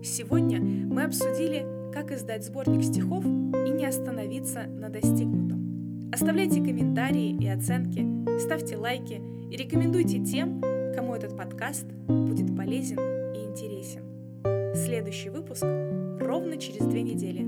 сегодня 0.03 0.61
мы 0.61 1.03
обсудили, 1.03 1.65
как 1.93 2.11
издать 2.11 2.45
сборник 2.45 2.83
стихов 2.83 3.25
и 3.25 3.69
не 3.69 3.85
остановиться 3.85 4.63
на 4.63 4.89
достигнутом. 4.89 6.09
Оставляйте 6.13 6.63
комментарии 6.63 7.37
и 7.37 7.47
оценки, 7.47 8.05
ставьте 8.39 8.77
лайки 8.77 9.21
и 9.51 9.57
рекомендуйте 9.57 10.19
тем, 10.19 10.61
кому 10.95 11.15
этот 11.15 11.35
подкаст 11.35 11.85
будет 12.07 12.55
полезен 12.55 12.99
и 13.33 13.43
интересен. 13.43 14.73
Следующий 14.73 15.29
выпуск 15.29 15.63
ровно 15.63 16.57
через 16.57 16.85
две 16.85 17.01
недели, 17.01 17.43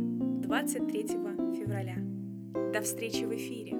23 0.46 1.08
февраля. 1.58 1.98
До 2.74 2.82
встречи 2.82 3.24
в 3.24 3.34
эфире! 3.34 3.78